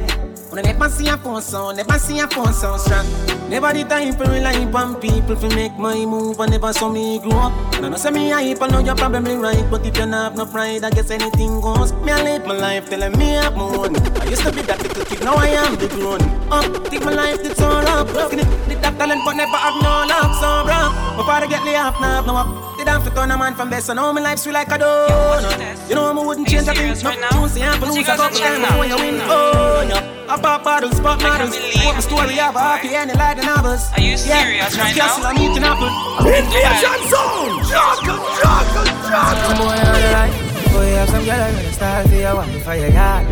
When 0.49 0.65
I 0.65 0.71
never 0.71 0.89
see 0.89 1.07
a 1.09 1.17
phone 1.17 1.41
sound, 1.41 1.77
never 1.77 1.97
see 1.99 2.19
a 2.19 2.27
phone 2.27 2.53
sound 2.53 2.81
strong. 2.81 3.38
Never 3.49 3.73
the 3.73 3.83
time 3.83 4.13
for 4.13 4.29
rely 4.29 4.61
on 4.61 5.01
people 5.01 5.35
to 5.35 5.49
make 5.55 5.75
my 5.75 6.05
move 6.05 6.39
and 6.39 6.51
never 6.51 6.71
saw 6.71 6.87
me 6.87 7.17
grow 7.17 7.49
up. 7.49 7.81
Now, 7.81 7.91
I 7.91 7.97
say 7.97 8.11
me 8.11 8.29
hype, 8.29 8.61
I 8.61 8.67
know 8.67 8.77
you're 8.77 8.95
probably 8.95 9.35
right. 9.35 9.65
But 9.71 9.81
if 9.81 9.87
you 9.87 9.91
don't 10.05 10.13
have 10.13 10.37
no 10.37 10.45
pride, 10.45 10.83
I 10.83 10.91
guess 10.91 11.09
anything 11.09 11.59
goes. 11.59 11.91
Me 12.05 12.11
I 12.11 12.21
live 12.21 12.45
my 12.45 12.53
life 12.53 12.89
telling 12.89 13.17
me 13.17 13.37
I'm 13.37 13.55
moon. 13.55 13.95
I 14.21 14.25
used 14.29 14.43
to 14.43 14.51
be 14.51 14.61
that 14.61 14.83
little 14.83 15.03
kid, 15.03 15.23
now 15.23 15.33
I 15.33 15.47
am 15.47 15.75
the 15.77 15.87
grown 15.87 16.21
up. 16.53 16.91
Take 16.91 17.03
my 17.03 17.13
life, 17.13 17.39
it's 17.41 17.59
all 17.59 17.81
up. 17.87 18.07
Broken, 18.09 18.37
did 18.37 18.83
that 18.83 18.95
talent, 18.99 19.21
but 19.25 19.33
never 19.33 19.57
have 19.57 19.81
no 19.81 20.05
luck, 20.05 20.29
so 20.37 20.63
bro. 20.69 20.93
My 21.17 21.23
father 21.25 21.47
get 21.47 21.65
laid 21.65 21.77
off, 21.77 21.99
now 21.99 22.21
no 22.21 22.35
up. 22.37 22.77
Did 22.77 22.87
I 22.87 23.03
fit 23.03 23.17
on 23.17 23.31
a 23.31 23.37
man 23.37 23.55
from 23.55 23.71
best, 23.71 23.89
I 23.89 23.95
know 23.95 24.13
my 24.13 24.21
life's 24.21 24.43
sweet 24.43 24.53
like 24.53 24.67
a 24.67 24.77
donut. 24.77 25.89
You 25.89 25.95
know 25.95 26.05
I 26.05 26.23
wouldn't 26.23 26.47
change 26.47 26.67
a 26.67 26.73
thing. 26.75 26.93
No, 26.93 27.49
juicy 27.49 27.61
and 27.61 27.81
lose 27.81 27.97
a 27.97 28.03
couple 28.03 28.29
times 28.29 28.59
you. 28.87 29.21
Oh, 29.25 29.85
yeah. 29.89 30.18
I 30.29 30.37
pop 30.39 30.63
bottles, 30.63 30.99
pop 30.99 31.19
models. 31.23 31.57
What 31.81 31.95
the 31.95 32.01
story 32.03 32.39
of 32.39 32.53
a 32.53 32.59
happy 32.59 32.93
ending 32.93 33.17
like 33.17 33.37
the 33.37 33.45
novels. 33.49 33.89
Are 33.97 33.99
you 33.99 34.15
serious 34.15 34.77
yeah, 34.77 34.83
right 34.83 34.93
castle, 34.93 35.23
now? 35.23 35.33
I'm 35.33 35.41
eating 35.41 35.65
apple. 35.65 35.89
Invasion 36.21 37.01
zone! 37.09 37.57
Juggle, 37.65 38.21
juggle, 38.37 38.85
Some 39.09 39.57
boy 39.57 39.73
on 39.73 39.89
the 39.97 40.11
line. 40.13 40.33
Boy, 40.69 40.93
have 41.01 41.09
some 41.09 41.25
girl 41.25 41.41
on 41.41 41.53
the 41.57 41.73
style 41.73 42.07
for 42.07 42.13
your 42.13 42.35
wife 42.35 42.63
for 42.63 42.75
your 42.75 42.89
yard. 42.93 43.25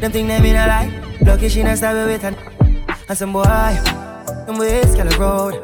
Them 0.00 0.12
think 0.12 0.28
them 0.28 0.44
in 0.46 0.56
a 0.56 0.64
lie. 0.64 0.88
Lucky 1.20 1.50
she 1.50 1.62
not 1.62 1.76
stab 1.76 2.06
with 2.06 2.24
an. 2.24 2.34
And 3.06 3.18
some 3.18 3.34
boy, 3.34 3.44
them 3.44 4.56
ways 4.56 4.94
kind 4.96 5.12
of 5.12 5.18
road. 5.18 5.60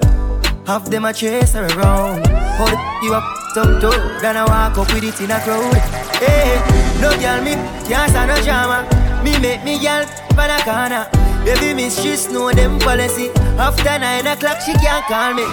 Half 0.67 0.91
them 0.91 1.07
a 1.07 1.13
chase 1.15 1.55
her 1.55 1.65
around. 1.73 2.29
Hold 2.61 2.77
it, 2.77 2.81
you 3.03 3.15
up, 3.15 3.25
some 3.55 3.81
toe. 3.81 3.97
Then 4.21 4.37
I 4.37 4.45
walk 4.45 4.77
up 4.77 4.93
with 4.93 5.05
it 5.05 5.19
in 5.25 5.31
a 5.31 5.41
crowd. 5.41 5.73
Hey, 6.21 6.61
no 7.01 7.17
girl 7.17 7.41
me 7.41 7.55
can't 7.89 8.11
stand 8.11 8.29
no 8.29 8.37
drama. 8.45 8.85
Me 9.25 9.39
make 9.41 9.65
me 9.65 9.81
girl 9.81 10.05
for 10.37 10.47
the 10.47 10.59
corner. 10.63 11.09
Baby 11.45 11.75
miss 11.75 11.97
she 12.03 12.13
know 12.33 12.53
them 12.53 12.79
policy. 12.79 13.31
After 13.59 13.99
nine 13.99 14.27
o'clock 14.27 14.61
she 14.61 14.73
can't 14.75 15.05
call 15.07 15.33
me. 15.35 15.45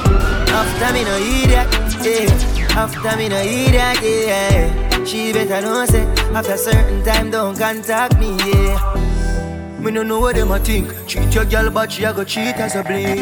After 0.52 0.93
me 0.93 1.04
no 1.04 1.15
idiot, 1.17 1.67
yeah. 2.04 2.82
After 2.84 3.17
me 3.17 3.30
no 3.30 3.39
idiot, 3.39 4.00
yeah. 4.04 5.06
She 5.06 5.32
better 5.32 5.62
know 5.62 5.86
say 5.86 6.04
after 6.36 6.58
certain 6.58 7.04
time 7.04 7.32
don't 7.32 7.58
contact 7.58 8.19
me, 8.19 8.36
yeah. 8.52 9.80
Me 9.80 9.91
no 9.91 10.04
know 10.04 10.19
what 10.19 10.36
them 10.36 10.52
a 10.52 10.60
think. 10.60 10.91
Cheat 11.08 11.34
your 11.34 11.46
girl, 11.46 11.69
but 11.69 11.91
she 11.91 12.04
a 12.04 12.13
go 12.13 12.24
cheat 12.24 12.58
as 12.58 12.76
a 12.76 12.84
blink. 12.84 13.19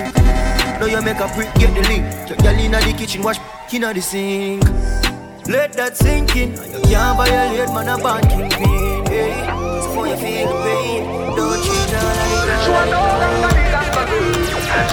Now 0.80 0.86
you 0.86 1.02
make 1.02 1.20
a 1.20 1.28
prick 1.28 1.54
get 1.56 1.74
the 1.76 1.82
link. 1.88 2.30
Your 2.30 2.38
girl 2.38 2.60
inna 2.60 2.80
the 2.80 2.94
kitchen, 2.94 3.22
wash 3.22 3.38
inna 3.72 3.94
the 3.94 4.02
sink. 4.02 4.64
Let 5.48 5.74
that 5.74 5.98
sink 5.98 6.36
in. 6.36 6.52
You 6.52 6.96
can't 6.96 7.18
violate 7.18 7.70
man 7.74 7.90
a 7.90 7.98
bad 7.98 8.30
kingpin. 8.30 9.06
Hey, 9.08 9.46
so 9.94 10.06
you 10.06 10.16
feel 10.18 10.48
the 10.48 10.54
pain, 10.64 11.31
She 11.92 11.98
want 11.98 12.94
all 12.94 13.20
that 13.20 13.36
money. 13.44 13.68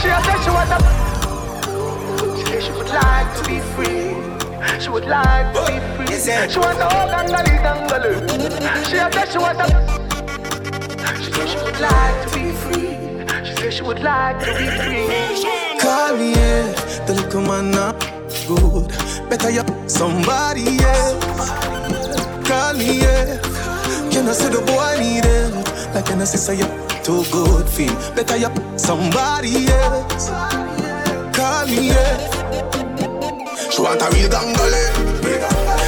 She 0.03 0.09
a 0.11 0.19
she 0.43 0.51
want 0.51 0.75
a... 0.75 0.79
She 2.37 2.43
say 2.45 2.59
she 2.61 2.73
would 2.73 2.91
like 2.91 3.31
to 3.37 3.43
be 3.47 3.61
free. 3.79 4.19
She 4.83 4.89
would 4.91 5.07
like 5.07 5.55
to 5.55 5.61
be 5.71 5.79
free. 5.95 6.19
She 6.51 6.59
want 6.59 6.81
all 6.83 7.07
that 7.07 7.31
money. 7.31 7.55
She 8.85 8.97
a 8.97 9.07
she 9.31 9.39
want 9.39 9.61
a... 9.61 9.67
She 11.23 11.31
say 11.31 11.47
she 11.47 11.59
would 11.63 11.79
like 11.79 12.19
to 12.27 12.35
be 12.35 12.51
free. 12.51 12.99
She 13.47 13.55
say 13.55 13.71
she 13.71 13.83
would 13.85 14.01
like 14.01 14.41
to 14.41 14.47
be 14.59 14.67
free. 14.67 15.07
Call 15.79 16.17
me, 16.17 16.33
yeah. 16.33 16.67
The 17.07 17.15
little 17.15 17.43
man 17.43 17.71
not 17.71 17.95
good. 18.49 18.89
Better 19.31 19.51
you 19.51 19.63
somebody 19.89 20.83
else. 20.83 21.51
Call 22.45 22.75
me, 22.75 23.03
yeah. 23.03 23.39
Can 24.11 24.27
I 24.27 24.33
say 24.33 24.49
the 24.51 24.59
boy 24.67 24.97
need 24.99 25.25
help? 25.25 25.95
Like 25.95 26.07
can 26.07 26.21
I 26.21 26.25
say 26.25 26.39
say 26.39 26.57
you 26.59 26.88
too 27.09 27.25
good 27.33 27.67
feel? 27.67 27.95
Better 28.15 28.37
you 28.37 28.51
somebody 28.77 29.67
else. 29.67 30.29
Call 31.33 31.67
me, 31.67 31.89
yeah. 31.89 32.19
She 33.71 33.81
want 33.81 34.03
a 34.03 34.09
real 34.13 34.29
gangale. 34.29 34.85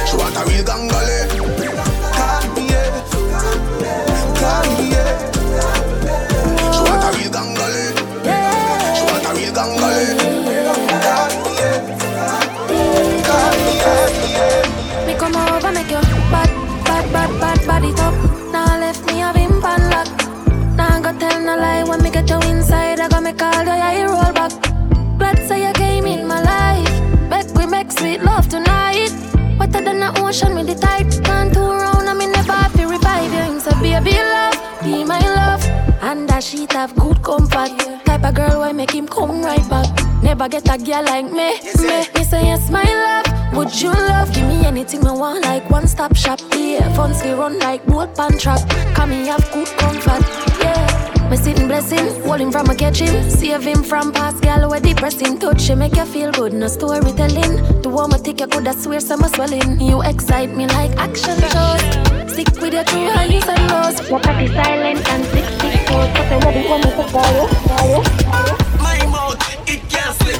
She 0.07 0.17
want 0.17 0.35
a 0.35 0.43
real 0.49 0.65
gangale. 0.65 1.20
I 23.31 23.33
make 23.33 23.43
all 23.43 23.63
the 23.63 23.71
eye 23.71 24.03
oh, 24.03 24.23
roll 24.23 24.33
back. 24.33 24.51
Glad 25.17 25.47
say 25.47 25.65
you 25.65 25.73
came 25.73 26.05
in 26.05 26.27
my 26.27 26.41
life. 26.41 27.29
Make 27.29 27.55
we 27.55 27.65
make 27.65 27.89
sweet 27.89 28.21
love 28.21 28.49
tonight. 28.49 29.11
Wetter 29.57 29.81
than 29.81 30.01
the 30.01 30.11
ocean 30.19 30.53
with 30.53 30.67
the 30.67 30.75
tide. 30.75 31.09
Can't 31.23 31.53
turn 31.53 31.69
round 31.69 32.09
and 32.09 32.17
me 32.19 32.27
never 32.27 32.51
have 32.51 32.73
to 32.73 32.87
revive 32.87 33.31
you. 33.31 33.39
Him 33.39 33.59
say 33.61 33.71
baby 33.81 34.17
love, 34.17 34.83
be 34.83 35.05
my 35.05 35.19
love. 35.19 35.63
And 36.01 36.27
that 36.27 36.43
sheet 36.43 36.73
have 36.73 36.93
good 36.95 37.23
comfort. 37.23 37.71
Type 38.03 38.25
of 38.25 38.33
girl 38.33 38.59
why 38.59 38.73
make 38.73 38.91
him 38.91 39.07
come 39.07 39.41
right 39.41 39.69
back. 39.69 39.87
Never 40.21 40.49
get 40.49 40.67
a 40.67 40.77
girl 40.77 41.03
like 41.05 41.31
me. 41.31 41.55
Me, 41.87 42.07
me 42.13 42.23
say 42.25 42.43
yes, 42.43 42.69
my 42.69 42.83
love. 42.83 43.55
Would 43.55 43.81
you 43.81 43.91
love? 43.91 44.33
Give 44.33 44.45
me 44.45 44.65
anything 44.65 45.07
I 45.07 45.13
want, 45.13 45.45
like 45.45 45.69
one 45.69 45.87
stop 45.87 46.17
shop. 46.17 46.41
Yeah, 46.57 46.93
funds 46.95 47.23
we 47.23 47.31
run 47.31 47.59
like 47.59 47.85
boat 47.85 48.13
pan 48.13 48.37
trap. 48.37 48.59
Come 48.93 49.11
me 49.11 49.27
have 49.27 49.49
good 49.53 49.67
comfort. 49.77 50.50
Yeah, 51.31 51.37
me 51.37 51.43
sitting 51.43 51.67
blessing, 51.67 52.23
hold 52.23 52.41
him 52.41 52.51
from 52.51 52.69
a 52.69 52.75
catch 52.75 52.99
him. 52.99 53.29
Save 53.29 53.63
him 53.63 53.83
from 53.83 54.11
past 54.11 54.41
gal 54.41 54.69
where 54.69 54.81
depressing. 54.81 55.39
Touch 55.39 55.69
him, 55.69 55.79
make 55.79 55.95
you 55.95 56.05
feel 56.05 56.31
good, 56.31 56.51
no 56.51 56.67
storytelling. 56.67 57.81
The 57.81 57.89
one 57.89 58.13
I 58.13 58.17
think 58.17 58.41
you 58.41 58.47
could 58.47 58.67
have 58.67 58.77
swear 58.77 58.99
some 58.99 59.21
swelling. 59.21 59.79
You 59.79 60.01
excite 60.01 60.53
me 60.55 60.67
like 60.67 60.91
action 60.97 61.39
shows. 61.39 62.33
Stick 62.33 62.51
with 62.59 62.73
your 62.73 62.83
true 62.83 63.09
highs 63.09 63.47
and 63.47 63.67
lows. 63.71 64.09
Walk 64.09 64.27
at 64.27 64.45
the 64.45 64.53
silent 64.53 65.07
and 65.07 65.25
six 65.31 65.47
six 65.61 65.89
four. 65.89 66.03
But 66.11 66.27
the 66.29 66.45
wedding 66.45 66.67
come 66.67 66.81
with 66.81 66.99
a 66.99 67.07
fire, 67.07 67.47
fire, 67.47 68.03
fire. 68.27 68.57
My 68.83 68.99
mouth, 69.07 69.39
it 69.69 69.81
can't 69.89 70.15
slip. 70.19 70.39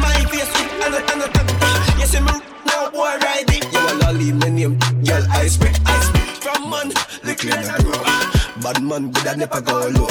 My 0.00 0.16
face, 0.32 0.48
it 0.48 0.68
and 0.84 0.94
a 0.94 1.00
and 1.12 1.22
a 1.22 1.40
and 1.40 2.00
You 2.00 2.06
see 2.06 2.20
me 2.20 2.32
now, 2.66 2.90
boy, 2.90 3.18
ride 3.20 3.50
it. 3.50 3.64
You 3.72 3.80
a 3.80 3.92
lolly, 4.00 4.32
my 4.32 4.48
name, 4.48 4.78
girl, 5.04 5.24
I 5.30 5.46
spit, 5.46 5.78
I 5.84 6.00
spit. 6.00 6.22
From 6.42 6.70
man, 6.70 6.88
the 7.22 7.34
clean 7.36 7.52
and 7.52 7.84
grow. 7.84 8.41
Bad 8.62 8.80
man, 8.80 9.10
good 9.10 9.26
I 9.26 9.34
never 9.34 9.60
go 9.60 9.72
low. 9.88 10.06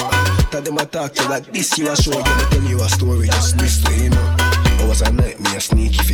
Tell 0.50 0.60
them 0.60 0.78
I 0.78 0.84
talk 0.84 1.14
to 1.14 1.28
like 1.28 1.46
this, 1.52 1.78
you 1.78 1.88
a 1.90 1.96
show. 1.96 2.12
Gonna 2.12 2.50
tell 2.50 2.62
you 2.64 2.80
a 2.82 2.88
story, 2.88 3.26
just 3.26 3.56
this 3.56 3.82
way, 3.84 4.04
you 4.04 4.10
know. 4.10 4.36
I 4.38 4.84
was 4.86 5.00
a 5.00 5.10
night, 5.10 5.40
me 5.40 5.56
a 5.56 5.60
sneaky 5.60 6.04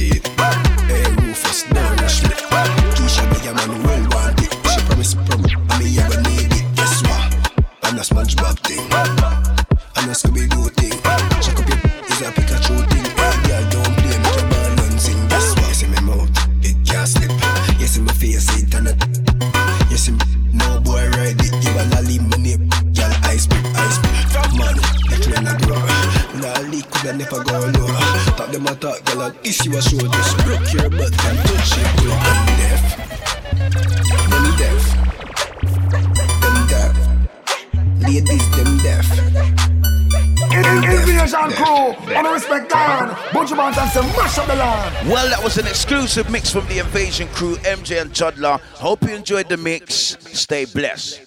exclusive 46.08 46.32
mix 46.32 46.50
from 46.50 46.66
the 46.68 46.78
Invasion 46.78 47.28
crew, 47.34 47.56
MJ 47.56 48.00
and 48.00 48.14
Toddler. 48.14 48.56
Hope 48.72 49.02
you 49.02 49.14
enjoyed 49.14 49.50
the 49.50 49.58
mix. 49.58 50.16
Stay 50.32 50.64
blessed. 50.64 51.17